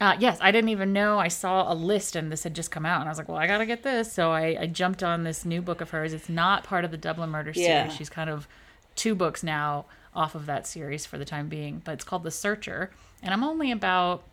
[0.00, 1.18] Uh, yes, I didn't even know.
[1.18, 3.38] I saw a list and this had just come out, and I was like, "Well,
[3.38, 6.12] I gotta get this." So I, I jumped on this new book of hers.
[6.12, 7.84] It's not part of the Dublin Murder Yeah.
[7.84, 7.96] series.
[7.96, 8.48] She's kind of
[8.96, 12.30] two books now off of that series for the time being, but it's called The
[12.30, 12.90] Searcher,
[13.22, 14.24] and I'm only about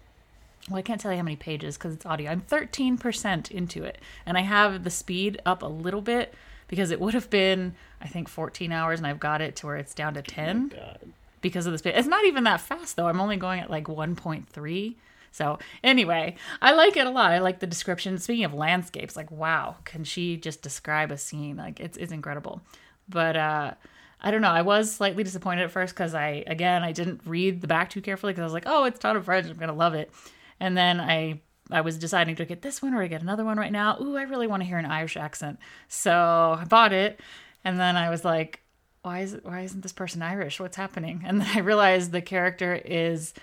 [0.67, 2.29] well, I can't tell you how many pages because it's audio.
[2.29, 6.33] I'm 13% into it, and I have the speed up a little bit
[6.67, 9.77] because it would have been, I think, 14 hours, and I've got it to where
[9.77, 10.99] it's down to 10 God.
[11.41, 11.93] because of the speed.
[11.95, 13.07] It's not even that fast though.
[13.07, 14.95] I'm only going at like 1.3.
[15.31, 17.31] So anyway, I like it a lot.
[17.31, 18.17] I like the description.
[18.17, 21.57] Speaking of landscapes, like wow, can she just describe a scene?
[21.57, 22.61] Like it's it's incredible.
[23.07, 23.73] But uh
[24.21, 24.49] I don't know.
[24.49, 28.01] I was slightly disappointed at first because I again I didn't read the back too
[28.01, 29.47] carefully because I was like, oh, it's Tana French.
[29.47, 30.11] I'm gonna love it.
[30.59, 31.41] And then I
[31.71, 33.97] I was deciding to get this one or I get another one right now.
[34.01, 35.59] Ooh, I really want to hear an Irish accent.
[35.87, 37.19] So I bought it,
[37.63, 38.61] and then I was like,
[39.03, 40.59] why is it, why isn't this person Irish?
[40.59, 41.23] What's happening?
[41.25, 43.33] And then I realized the character is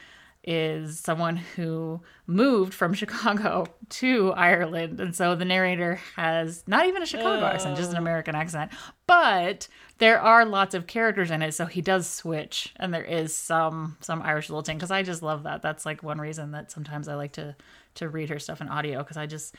[0.47, 5.01] is someone who moved from Chicago to Ireland.
[5.01, 8.01] And so the narrator has not even a Chicago accent, just an oh.
[8.01, 8.71] American accent.
[9.09, 9.67] But
[9.99, 13.97] there are lots of characters in it, so he does switch and there is some
[14.01, 15.63] some Irish lilting because I just love that.
[15.63, 17.57] That's like one reason that sometimes I like to
[17.97, 19.55] to read her stuff in audio because I just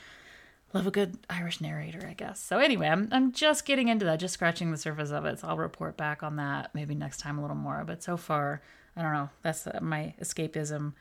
[0.74, 2.40] love a good Irish narrator, I guess.
[2.40, 5.40] So anyway, I'm I'm just getting into that, just scratching the surface of it.
[5.40, 7.84] So I'll report back on that maybe next time a little more.
[7.86, 8.62] But so far,
[8.96, 9.30] I don't know.
[9.42, 10.94] That's uh, my escapism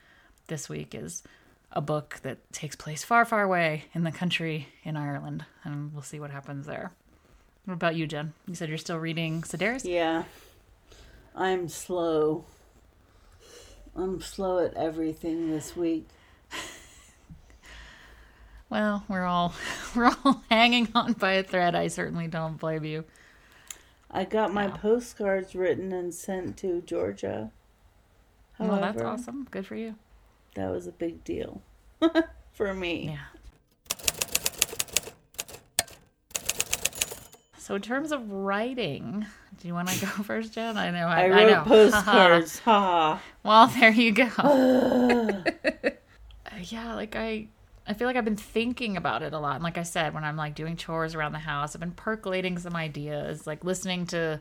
[0.47, 1.23] this week is
[1.73, 6.03] a book that takes place far, far away in the country in Ireland, and we'll
[6.03, 6.93] see what happens there.
[7.67, 8.33] What about you, Jen?
[8.47, 9.85] You said you're still reading Sedaris?
[9.85, 10.25] Yeah.
[11.35, 12.45] I'm slow.
[13.95, 16.09] I'm slow at everything this week.
[18.69, 19.55] Well, we're all
[19.95, 21.77] we're all hanging on by a thread.
[21.77, 23.05] I certainly don't blame you.
[24.11, 27.53] I got my postcards written and sent to Georgia.
[28.59, 29.47] well, that's awesome.
[29.53, 29.95] Good for you.
[30.57, 31.63] That was a big deal
[32.53, 33.11] for me.
[33.11, 33.36] Yeah.
[37.67, 39.27] So, in terms of writing,
[39.61, 40.77] do you want to go first, Jen?
[40.77, 41.09] I know.
[41.09, 41.65] I, I I wrote know.
[41.67, 42.61] postcards.
[42.61, 43.21] ha.
[43.43, 44.29] well, there you go.
[46.47, 47.49] Uh, yeah, like I,
[47.89, 49.57] I feel like I've been thinking about it a lot.
[49.57, 52.57] And like I said, when I'm like doing chores around the house, I've been percolating
[52.57, 54.41] some ideas, like listening to,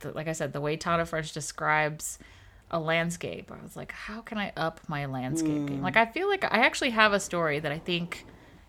[0.00, 2.18] the, like I said, the way Tana French describes
[2.70, 3.52] a landscape.
[3.52, 5.82] I was like, how can I up my landscape game?
[5.82, 8.24] Like I feel like I actually have a story that I think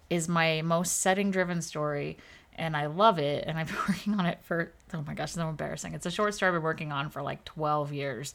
[0.09, 2.17] is my most setting driven story
[2.55, 5.33] and I love it and I've been working on it for oh my gosh, it's
[5.33, 5.93] so embarrassing.
[5.93, 8.33] It's a short story I've been working on for like 12 years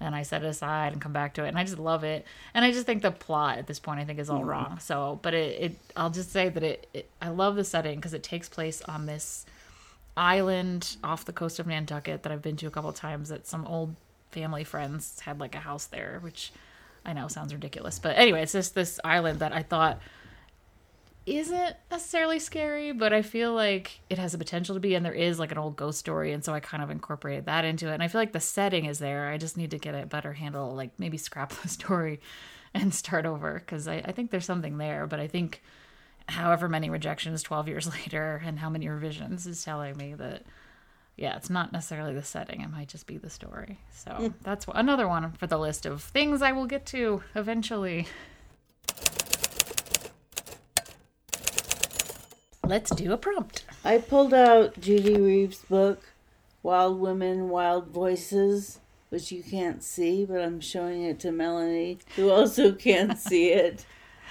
[0.00, 2.24] and I set it aside and come back to it and I just love it.
[2.54, 4.48] And I just think the plot at this point I think is all mm-hmm.
[4.48, 4.78] wrong.
[4.80, 8.14] So, but it, it I'll just say that it, it I love the setting because
[8.14, 9.44] it takes place on this
[10.16, 13.64] island off the coast of Nantucket that I've been to a couple times that some
[13.66, 13.94] old
[14.30, 16.52] family friends had like a house there, which
[17.04, 17.98] I know sounds ridiculous.
[17.98, 20.00] But anyway, it's just this island that I thought
[21.36, 25.12] isn't necessarily scary, but I feel like it has the potential to be, and there
[25.12, 27.94] is like an old ghost story, and so I kind of incorporated that into it.
[27.94, 29.28] And I feel like the setting is there.
[29.28, 32.20] I just need to get a better handle, like maybe scrap the story
[32.74, 35.06] and start over because I, I think there's something there.
[35.06, 35.62] But I think
[36.28, 40.44] however many rejections 12 years later and how many revisions is telling me that
[41.16, 42.60] yeah, it's not necessarily the setting.
[42.60, 43.80] It might just be the story.
[43.90, 44.26] So hmm.
[44.42, 48.06] that's another one for the list of things I will get to eventually.
[52.68, 53.64] Let's do a prompt.
[53.82, 56.12] I pulled out Judy Reeves' book,
[56.62, 58.80] Wild Women, Wild Voices.
[59.08, 63.86] which you can't see, but I'm showing it to Melanie, who also can't see it.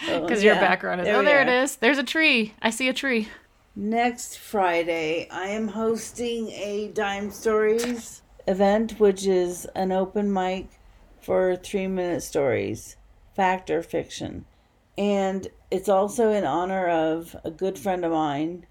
[0.05, 0.59] Because Oh, your yeah.
[0.61, 1.05] background is.
[1.07, 1.77] There oh, there it is.
[1.77, 2.53] There's a tree.
[2.61, 3.27] I see a tree.
[3.75, 10.67] Next Friday, I am hosting a Dime Stories event, which is an open mic
[11.19, 12.97] for three minute stories,
[13.35, 14.45] fact or fiction.
[14.95, 18.65] And it's also in honor of a good friend of mine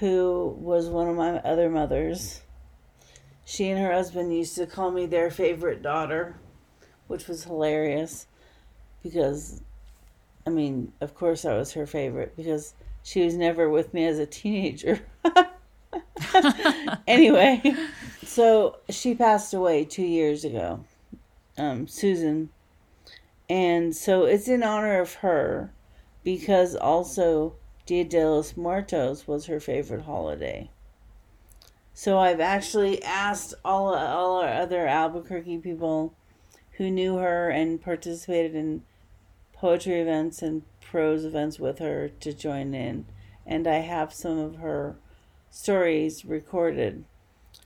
[0.00, 2.40] who was one of my other mothers.
[3.44, 6.36] She and her husband used to call me their favorite daughter,
[7.06, 8.26] which was hilarious
[9.02, 9.60] because,
[10.46, 14.18] I mean, of course I was her favorite because she was never with me as
[14.18, 15.00] a teenager.
[17.06, 17.62] anyway,
[18.24, 20.84] so she passed away two years ago,
[21.58, 22.48] um, Susan.
[23.48, 25.72] And so it's in honor of her
[26.22, 30.70] because also Dia de los Muertos was her favorite holiday.
[31.92, 36.14] So I've actually asked all all our other Albuquerque people
[36.72, 38.82] who knew her and participated in
[39.52, 43.06] poetry events and prose events with her to join in.
[43.46, 44.96] And I have some of her
[45.50, 47.04] stories recorded.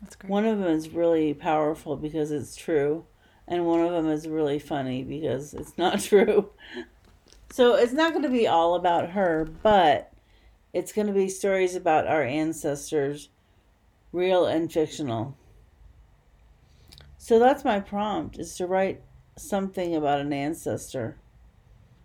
[0.01, 0.31] That's great.
[0.31, 3.07] One of them is really powerful because it's true,
[3.49, 6.51] and one of them is really funny because it's not true.
[7.51, 10.13] So it's not going to be all about her, but
[10.73, 13.31] it's going to be stories about our ancestors,
[14.13, 15.37] real and fictional.
[17.17, 19.01] So that's my prompt is to write
[19.37, 21.17] something about an ancestor.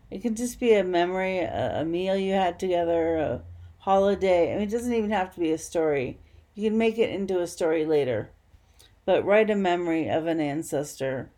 [0.10, 3.41] It could just be a memory, a, a meal you had together, a
[3.80, 4.52] holiday.
[4.52, 6.20] I mean, it doesn't even have to be a story.
[6.56, 8.30] You can make it into a story later.
[9.06, 11.30] But write a memory of an ancestor,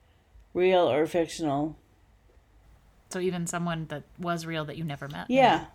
[0.53, 1.75] real or fictional.
[3.09, 5.27] So even someone that was real that you never met.
[5.29, 5.65] Yeah.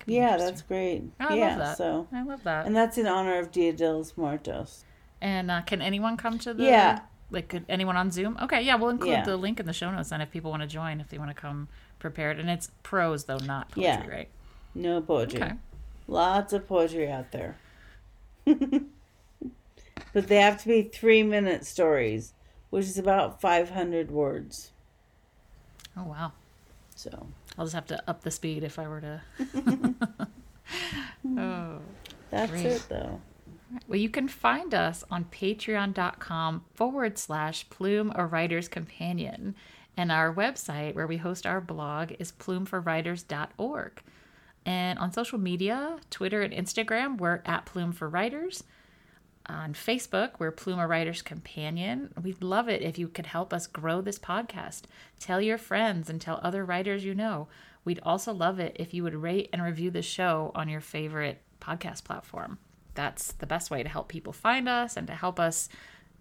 [0.00, 1.04] That Yeah, that's great.
[1.20, 1.76] Oh, I yeah, love that.
[1.78, 2.66] so I love that.
[2.66, 4.84] and that's in honor of Dia de los Muertos.
[5.20, 6.64] And uh, can anyone come to the?
[6.64, 7.00] Yeah.
[7.30, 8.38] Like, could anyone on Zoom?
[8.42, 9.24] Okay, yeah, we'll include Yeah.
[9.24, 11.30] the link in the show notes then if people want to join, if they want
[11.30, 11.68] to come
[11.98, 12.38] prepared.
[12.38, 14.06] And it's prose though, not poetry, Yeah.
[14.06, 14.28] right?
[14.74, 15.42] No poetry.
[15.42, 15.52] Okay.
[16.06, 17.56] Lots of poetry out there.
[20.16, 22.32] but they have to be three minute stories,
[22.70, 24.70] which is about 500 words.
[25.94, 26.32] Oh wow.
[26.94, 27.26] So
[27.58, 29.20] I'll just have to up the speed if I were to.
[31.36, 31.80] oh.
[32.30, 32.64] that's Great.
[32.64, 33.20] it, though.
[33.86, 39.54] Well, you can find us on patreon.com forward slash plume a writer's companion.
[39.98, 44.02] And our website where we host our blog is plumeforwriters.org.
[44.64, 48.64] And on social media, Twitter and Instagram, we're at Plume for Writers.
[49.48, 52.12] On Facebook, we're Plume a Writer's Companion.
[52.20, 54.82] We'd love it if you could help us grow this podcast.
[55.20, 57.46] Tell your friends and tell other writers you know.
[57.84, 61.40] We'd also love it if you would rate and review the show on your favorite
[61.60, 62.58] podcast platform.
[62.94, 65.68] That's the best way to help people find us and to help us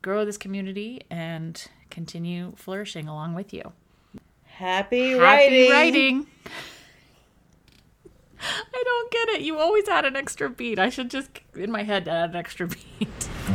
[0.03, 3.71] grow this community and continue flourishing along with you.
[4.43, 5.71] Happy, Happy writing.
[5.71, 6.28] writing.
[8.74, 9.41] I don't get it.
[9.41, 10.80] You always add an extra beat.
[10.80, 13.30] I should just, in my head, add an extra beat.